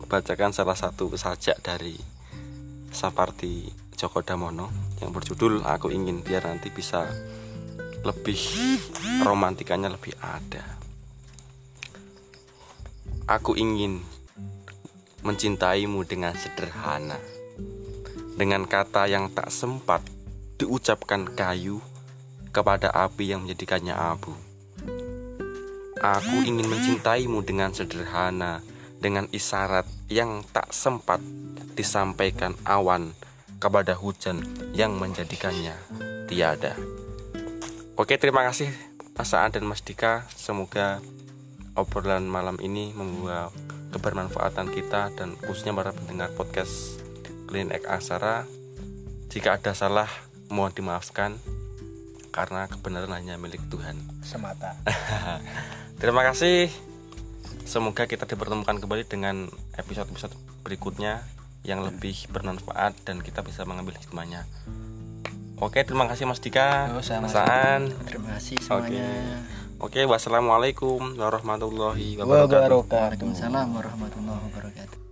bacakan 0.08 0.52
salah 0.52 0.76
satu 0.76 1.08
sajak 1.16 1.60
dari 1.64 1.96
Sapardi 2.88 3.68
Djoko 3.92 4.24
Damono 4.24 4.72
yang 5.04 5.12
berjudul 5.12 5.60
Aku 5.68 5.92
Ingin 5.92 6.24
biar 6.24 6.48
nanti 6.48 6.72
bisa 6.72 7.04
lebih 8.06 8.40
romantikanya 9.26 9.92
lebih 9.92 10.16
ada 10.22 10.78
Aku 13.28 13.52
ingin 13.60 14.00
mencintaimu 15.20 16.00
dengan 16.08 16.32
sederhana 16.32 17.20
dengan 18.38 18.64
kata 18.70 19.10
yang 19.10 19.34
tak 19.34 19.50
sempat 19.50 20.00
diucapkan 20.62 21.26
kayu 21.34 21.82
kepada 22.54 22.88
api 22.94 23.34
yang 23.34 23.42
menjadikannya 23.42 23.92
abu. 23.92 24.47
Aku 25.98 26.46
ingin 26.46 26.70
mencintaimu 26.70 27.42
dengan 27.42 27.74
sederhana, 27.74 28.62
dengan 29.02 29.26
isyarat 29.34 29.86
yang 30.06 30.46
tak 30.54 30.70
sempat 30.70 31.18
disampaikan 31.74 32.54
awan 32.62 33.14
kepada 33.58 33.98
hujan 33.98 34.42
yang 34.74 34.94
menjadikannya 34.94 35.74
tiada. 36.30 36.78
Oke, 37.98 38.14
terima 38.14 38.46
kasih 38.46 38.70
Mas 39.18 39.34
Aan 39.34 39.50
dan 39.50 39.66
Mas 39.66 39.82
Dika. 39.82 40.22
Semoga 40.30 41.02
obrolan 41.74 42.30
malam 42.30 42.54
ini 42.62 42.94
membawa 42.94 43.50
kebermanfaatan 43.90 44.70
kita 44.70 45.10
dan 45.18 45.34
khususnya 45.42 45.74
para 45.74 45.90
pendengar 45.90 46.30
podcast 46.38 47.02
Clean 47.50 47.74
Egg 47.74 47.90
Aksara. 47.90 48.46
Jika 49.34 49.58
ada 49.58 49.74
salah, 49.74 50.06
mohon 50.46 50.70
dimaafkan 50.70 51.42
karena 52.30 52.70
kebenaran 52.70 53.10
hanya 53.18 53.34
milik 53.34 53.60
Tuhan. 53.66 53.98
Semata. 54.22 54.78
Terima 55.98 56.22
kasih. 56.22 56.70
Semoga 57.66 58.08
kita 58.08 58.24
dipertemukan 58.24 58.78
kembali 58.78 59.04
dengan 59.04 59.50
episode-episode 59.76 60.32
berikutnya 60.64 61.20
yang 61.66 61.84
lebih 61.84 62.30
bermanfaat 62.32 62.96
dan 63.04 63.20
kita 63.20 63.44
bisa 63.44 63.66
mengambil 63.68 63.98
hikmahnya. 63.98 64.46
Oke, 65.58 65.82
terima 65.82 66.06
kasih 66.06 66.24
Mas 66.24 66.38
Dika, 66.38 66.94
Oh, 66.94 67.02
sama. 67.02 67.26
Mas 67.26 67.34
Aan. 67.34 67.90
terima 68.06 68.38
kasih 68.38 68.56
semuanya 68.62 69.42
Oke, 69.82 70.06
wassalamualaikum 70.06 71.18
warahmatullahi. 71.18 72.14
Wabarakatuh. 72.18 72.86
Waalaikumsalam 72.86 73.66
warahmatullahi 73.74 74.40
wabarakatuh 74.50 75.07